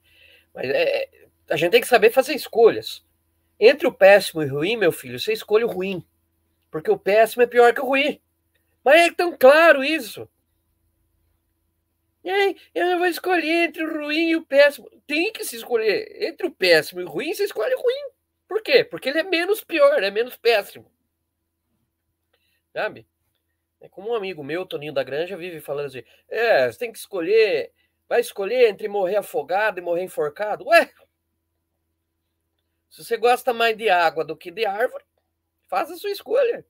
Mas 0.55 0.69
é, 0.71 0.83
é 0.83 1.27
a 1.49 1.57
gente 1.57 1.73
tem 1.73 1.81
que 1.81 1.87
saber 1.87 2.11
fazer 2.11 2.35
escolhas. 2.35 3.05
Entre 3.59 3.87
o 3.87 3.93
péssimo 3.93 4.43
e 4.43 4.47
o 4.47 4.55
ruim, 4.55 4.77
meu 4.77 4.91
filho, 4.91 5.19
você 5.19 5.33
escolhe 5.33 5.65
o 5.65 5.69
ruim. 5.69 6.05
Porque 6.71 6.91
o 6.91 6.99
péssimo 6.99 7.43
é 7.43 7.47
pior 7.47 7.73
que 7.73 7.81
o 7.81 7.87
ruim. 7.87 8.21
Mas 8.85 9.03
é 9.03 9.11
tão 9.13 9.37
claro 9.37 9.85
isso. 9.85 10.29
Aí, 12.31 12.57
eu 12.75 12.99
vou 12.99 13.07
escolher 13.07 13.69
entre 13.69 13.85
o 13.85 14.05
ruim 14.05 14.31
e 14.31 14.37
o 14.37 14.45
péssimo. 14.45 14.91
Tem 15.07 15.33
que 15.33 15.45
se 15.45 15.57
escolher. 15.57 16.23
Entre 16.23 16.47
o 16.47 16.51
péssimo 16.51 17.01
e 17.01 17.05
o 17.05 17.09
ruim, 17.09 17.33
você 17.33 17.45
escolhe 17.45 17.75
o 17.75 17.81
ruim. 17.81 18.11
Por 18.49 18.63
quê? 18.63 18.85
Porque 18.85 19.09
ele 19.09 19.21
é 19.21 19.23
menos 19.23 19.63
pior, 19.63 20.03
é 20.03 20.11
menos 20.11 20.37
péssimo. 20.37 20.91
Sabe? 22.73 23.07
É 23.81 23.89
como 23.89 24.11
um 24.11 24.15
amigo 24.15 24.43
meu, 24.43 24.67
Toninho 24.67 24.93
da 24.93 25.05
Granja, 25.05 25.37
vive 25.37 25.61
falando 25.61 25.87
assim: 25.87 26.05
é, 26.29 26.71
você 26.71 26.79
tem 26.79 26.93
que 26.93 26.99
escolher. 26.99 27.73
Vai 28.09 28.21
escolher 28.21 28.69
entre 28.69 28.89
morrer 28.89 29.17
afogado 29.17 29.79
e 29.79 29.83
morrer 29.83 30.03
enforcado? 30.03 30.67
Ué, 30.67 30.91
se 32.89 33.05
você 33.05 33.17
gosta 33.17 33.53
mais 33.53 33.77
de 33.77 33.89
água 33.91 34.25
do 34.25 34.37
que 34.37 34.51
de 34.51 34.65
árvore, 34.65 35.05
faça 35.69 35.93
a 35.93 35.97
sua 35.97 36.11
escolha. 36.11 36.65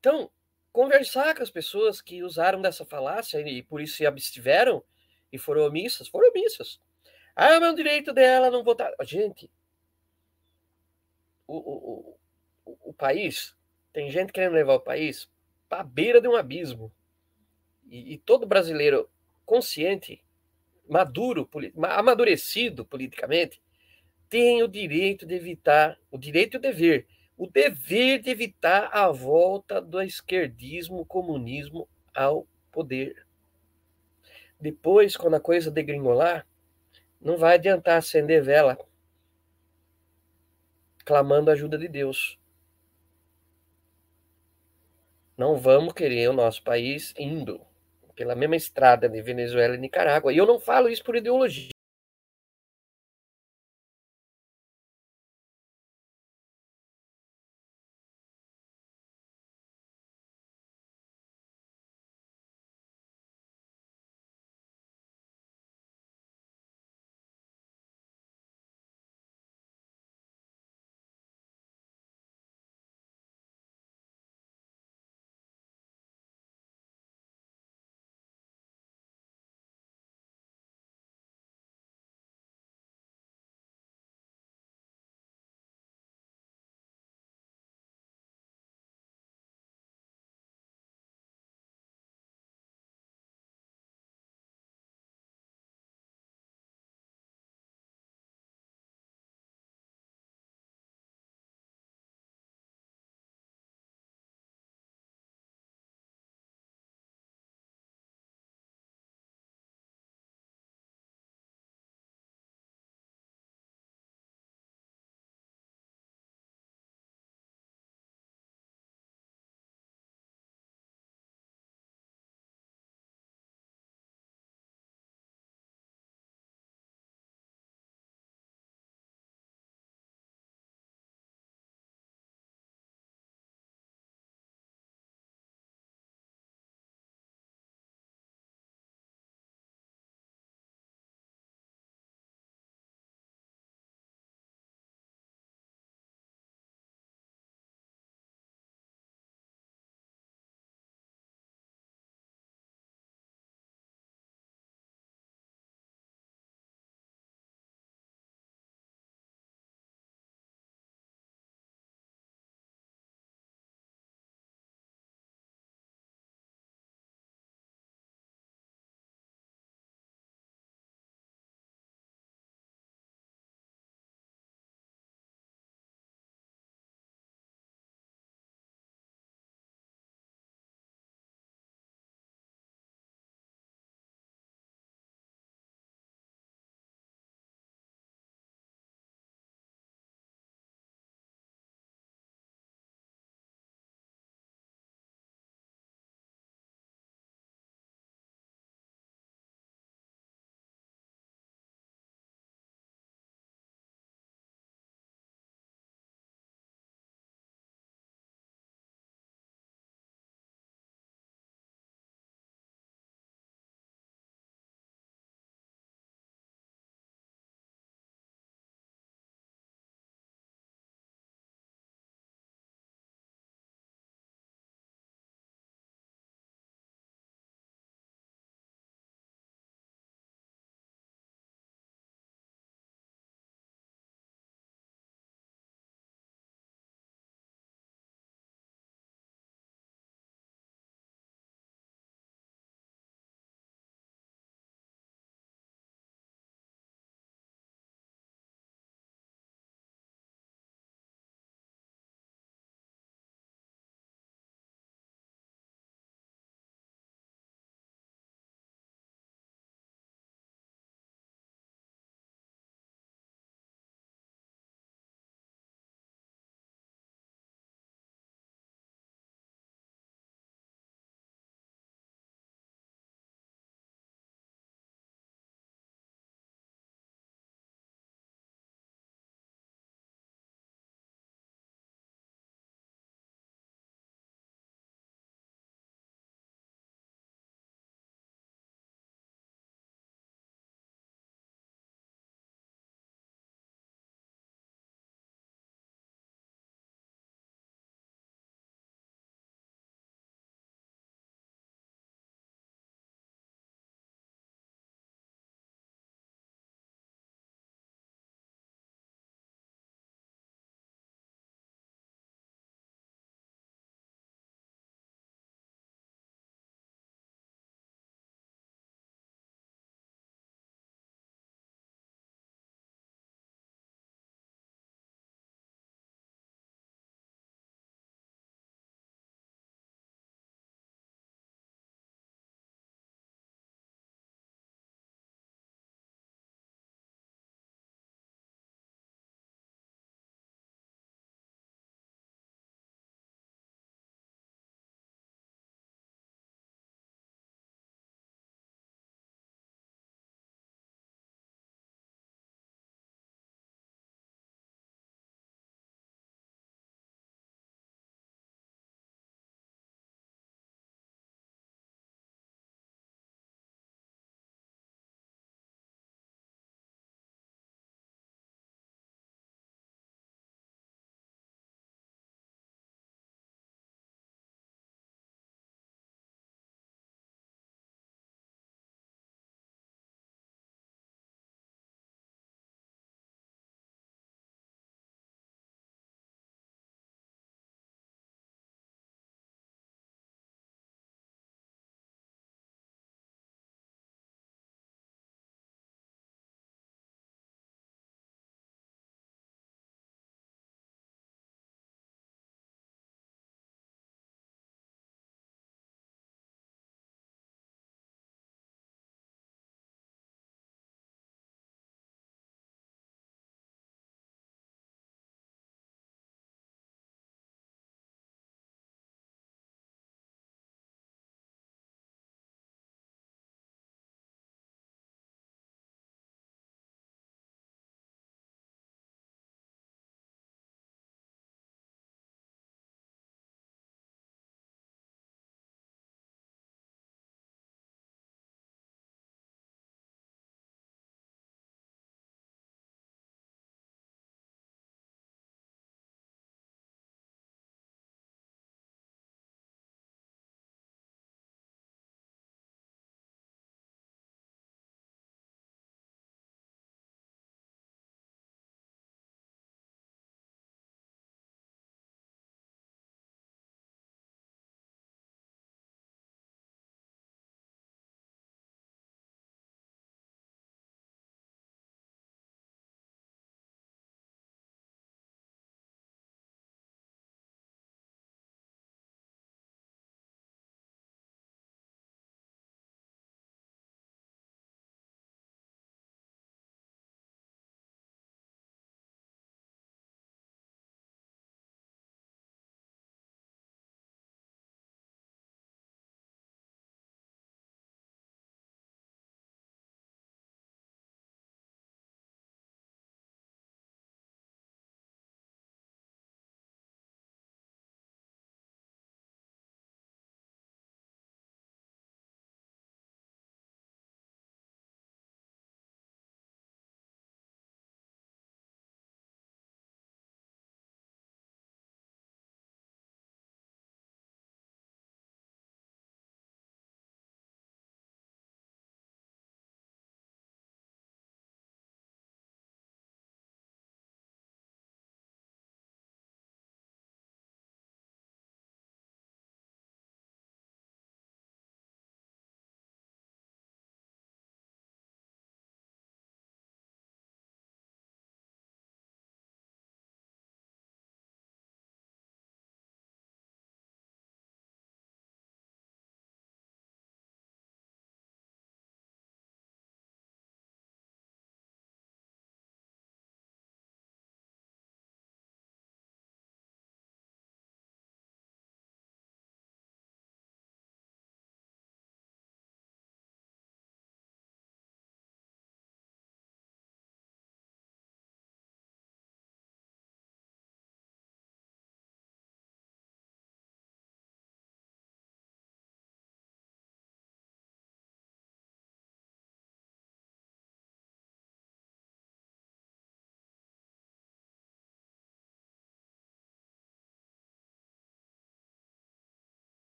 Então, 0.00 0.30
conversar 0.74 1.36
com 1.36 1.42
as 1.44 1.50
pessoas 1.50 2.02
que 2.02 2.24
usaram 2.24 2.60
dessa 2.60 2.84
falácia 2.84 3.38
e 3.48 3.62
por 3.62 3.80
isso 3.80 3.96
se 3.96 4.04
abstiveram 4.04 4.82
e 5.32 5.38
foram 5.38 5.64
omissas, 5.64 6.08
foram 6.08 6.28
omissas. 6.30 6.80
Ah, 7.36 7.60
meu 7.60 7.72
direito 7.76 8.12
dela 8.12 8.50
não 8.50 8.64
votar. 8.64 8.92
Gente, 9.02 9.48
o, 11.46 11.56
o, 11.56 12.18
o, 12.64 12.90
o 12.90 12.92
país, 12.92 13.54
tem 13.92 14.10
gente 14.10 14.32
querendo 14.32 14.54
levar 14.54 14.74
o 14.74 14.80
país 14.80 15.30
para 15.68 15.82
a 15.82 15.84
beira 15.84 16.20
de 16.20 16.26
um 16.26 16.34
abismo. 16.34 16.92
E, 17.86 18.14
e 18.14 18.18
todo 18.18 18.44
brasileiro 18.44 19.08
consciente, 19.46 20.24
maduro, 20.88 21.48
amadurecido 21.84 22.84
politicamente, 22.84 23.62
tem 24.28 24.60
o 24.60 24.66
direito 24.66 25.24
de 25.24 25.36
evitar, 25.36 25.96
o 26.10 26.18
direito 26.18 26.54
e 26.54 26.58
o 26.58 26.60
dever, 26.60 27.06
o 27.36 27.46
dever 27.46 28.20
de 28.20 28.30
evitar 28.30 28.90
a 28.92 29.10
volta 29.10 29.80
do 29.80 30.00
esquerdismo, 30.00 31.04
comunismo 31.04 31.88
ao 32.14 32.46
poder. 32.70 33.26
Depois, 34.60 35.16
quando 35.16 35.34
a 35.34 35.40
coisa 35.40 35.70
degringolar, 35.70 36.46
não 37.20 37.36
vai 37.36 37.54
adiantar 37.54 37.98
acender 37.98 38.42
vela 38.42 38.78
clamando 41.04 41.50
a 41.50 41.52
ajuda 41.52 41.76
de 41.76 41.86
Deus. 41.86 42.38
não 45.36 45.56
vamos 45.56 45.92
querer 45.92 46.28
o 46.28 46.32
nosso 46.32 46.62
país 46.62 47.12
indo 47.18 47.60
pela 48.14 48.34
mesma 48.34 48.56
estrada 48.56 49.08
de 49.08 49.20
Venezuela 49.20 49.74
e 49.74 49.78
Nicarágua. 49.78 50.32
E 50.32 50.36
eu 50.36 50.46
não 50.46 50.60
falo 50.60 50.88
isso 50.88 51.02
por 51.02 51.16
ideologia. 51.16 51.73